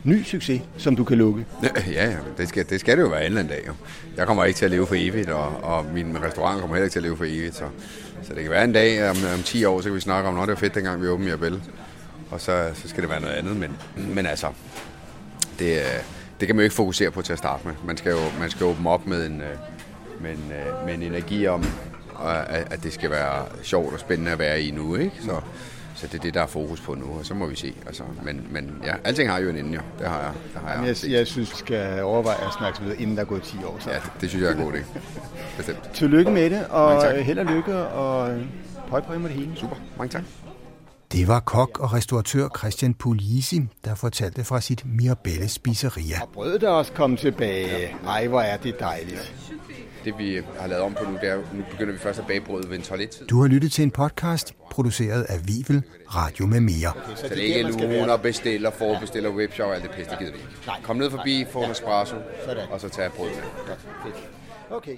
ny 0.04 0.22
succes, 0.24 0.62
som 0.76 0.96
du 0.96 1.04
kan 1.04 1.18
lukke. 1.18 1.46
Ja, 1.92 2.10
ja, 2.10 2.16
det 2.38 2.48
skal, 2.48 2.70
det 2.70 2.80
skal 2.80 2.96
det 2.96 3.02
jo 3.02 3.08
være 3.08 3.20
en 3.20 3.26
eller 3.26 3.40
anden 3.40 3.54
dag. 3.54 3.64
Jo. 3.66 3.72
Jeg 4.16 4.26
kommer 4.26 4.44
ikke 4.44 4.58
til 4.58 4.64
at 4.64 4.70
leve 4.70 4.86
for 4.86 4.94
evigt, 4.98 5.30
og, 5.30 5.48
og 5.62 5.84
min 5.94 6.22
restaurant 6.22 6.60
kommer 6.60 6.76
heller 6.76 6.84
ikke 6.84 6.92
til 6.92 6.98
at 6.98 7.02
leve 7.02 7.16
for 7.16 7.24
evigt. 7.24 7.54
Så, 7.54 7.64
så 8.22 8.34
det 8.34 8.42
kan 8.42 8.50
være 8.50 8.64
en 8.64 8.72
dag, 8.72 9.10
om, 9.10 9.16
om 9.34 9.42
10 9.42 9.64
år, 9.64 9.80
så 9.80 9.88
kan 9.88 9.94
vi 9.94 10.00
snakke 10.00 10.28
om, 10.28 10.38
at 10.38 10.40
det 10.40 10.48
var 10.48 10.60
fedt, 10.60 10.74
dengang 10.74 11.02
vi 11.02 11.08
åbnede 11.08 11.30
Jabel. 11.30 11.62
Og 12.30 12.40
så, 12.40 12.70
så 12.74 12.88
skal 12.88 13.02
det 13.02 13.10
være 13.10 13.20
noget 13.20 13.34
andet. 13.34 13.56
Men, 13.56 13.76
men 14.14 14.26
altså, 14.26 14.46
det, 15.58 15.82
det 16.40 16.46
kan 16.46 16.56
man 16.56 16.62
jo 16.62 16.64
ikke 16.64 16.76
fokusere 16.76 17.10
på 17.10 17.22
til 17.22 17.32
at 17.32 17.38
starte 17.38 17.66
med. 17.66 17.74
Man 17.86 17.96
skal 17.96 18.10
jo, 18.10 18.18
man 18.38 18.50
skal 18.50 18.66
åbne 18.66 18.90
op 18.90 19.06
med 19.06 19.26
en, 19.26 19.40
øh, 19.40 19.56
med 20.20 20.30
en, 20.30 20.52
øh, 20.52 20.86
med 20.86 20.94
en 20.94 21.02
energi 21.02 21.46
om, 21.46 21.64
øh, 22.24 22.56
at, 22.56 22.72
at 22.72 22.82
det 22.82 22.92
skal 22.92 23.10
være 23.10 23.46
sjovt 23.62 23.94
og 23.94 24.00
spændende 24.00 24.32
at 24.32 24.38
være 24.38 24.62
i 24.62 24.70
nu. 24.70 24.96
Ikke? 24.96 25.14
Så, 25.20 25.40
så 26.00 26.06
det 26.06 26.14
er 26.14 26.22
det, 26.22 26.34
der 26.34 26.42
er 26.42 26.46
fokus 26.46 26.80
på 26.80 26.94
nu, 26.94 27.04
og 27.18 27.26
så 27.26 27.34
må 27.34 27.46
vi 27.46 27.56
se. 27.56 27.74
Altså, 27.86 28.02
men, 28.22 28.46
men 28.50 28.70
ja, 28.84 28.94
alting 29.04 29.30
har 29.30 29.38
jo 29.38 29.48
en 29.48 29.56
ende, 29.56 29.74
jo. 29.74 29.80
Det 29.98 30.08
har 30.08 30.20
jeg, 30.20 30.32
det 30.54 30.60
har 30.64 30.74
jeg, 30.78 30.86
Jeg, 30.86 30.96
set. 30.96 31.12
jeg 31.12 31.26
synes, 31.26 31.50
vi 31.50 31.56
skal 31.56 32.02
overveje 32.02 32.46
at 32.46 32.52
snakke 32.58 32.80
videre, 32.80 33.00
inden 33.00 33.16
der 33.16 33.22
er 33.22 33.26
gået 33.26 33.42
10 33.42 33.56
år. 33.64 33.76
Så. 33.80 33.90
Ja, 33.90 33.96
det, 33.96 34.10
det 34.20 34.28
synes 34.28 34.42
jeg 34.42 34.52
er 34.52 34.56
en 34.56 34.64
god 34.64 34.72
idé. 34.72 34.98
Bestemt. 35.56 35.90
Tillykke 35.94 36.30
med 36.30 36.50
det, 36.50 36.66
og 36.66 37.02
tak. 37.02 37.16
held 37.16 37.38
og 37.38 37.44
lykke, 37.46 37.76
og 37.76 38.38
pøj 38.90 39.00
pøj 39.00 39.18
med 39.18 39.28
det 39.28 39.36
hele. 39.36 39.52
Super. 39.56 39.76
Mange 39.98 40.10
tak. 40.10 40.22
Det 41.12 41.28
var 41.28 41.40
kok 41.40 41.78
og 41.80 41.92
restauratør 41.92 42.48
Christian 42.58 42.94
Puglisi, 42.94 43.60
der 43.84 43.94
fortalte 43.94 44.44
fra 44.44 44.60
sit 44.60 44.82
Mirabelle 44.86 45.48
Spiseria. 45.48 46.22
Og 46.22 46.28
brødet 46.28 46.62
er 46.62 46.68
også 46.68 46.92
kommet 46.92 47.18
tilbage. 47.18 47.96
Ej, 48.06 48.26
hvor 48.26 48.40
er 48.40 48.56
det 48.56 48.80
dejligt. 48.80 49.34
Det 50.04 50.18
vi 50.18 50.40
har 50.60 50.66
lavet 50.66 50.82
om 50.84 50.94
på 50.94 51.04
nu, 51.10 51.18
det 51.20 51.28
er, 51.28 51.36
nu 51.36 51.64
begynder 51.70 51.92
vi 51.92 51.98
først 51.98 52.18
at 52.18 52.26
bage 52.26 52.40
brødet 52.40 52.70
ved 52.70 52.76
en 52.76 52.82
toilettid. 52.82 53.26
Du 53.26 53.40
har 53.40 53.48
lyttet 53.48 53.72
til 53.72 53.82
en 53.82 53.90
podcast, 53.90 54.54
produceret 54.70 55.22
af 55.22 55.48
Vivel 55.48 55.82
Radio 56.14 56.46
med 56.46 56.60
mere. 56.60 56.92
Så 57.16 57.28
det 57.28 57.38
er 57.38 57.56
ikke 57.56 57.62
luner, 57.62 58.16
bestiller, 58.16 58.70
forbestiller, 58.70 59.30
webshop 59.30 59.68
og 59.68 59.74
alt 59.74 59.82
det 59.82 59.90
pisse, 59.90 60.10
det 60.10 60.18
gider 60.18 60.32
vi 60.32 60.38
ikke. 60.38 60.82
Kom 60.82 60.96
ned 60.96 61.10
forbi, 61.10 61.46
få 61.50 61.64
en 61.64 61.70
espresso, 61.70 62.16
og 62.70 62.80
så 62.80 62.88
tag 62.88 63.12
brødet 63.12 63.34
med. 63.36 64.12
Okay. 64.70 64.96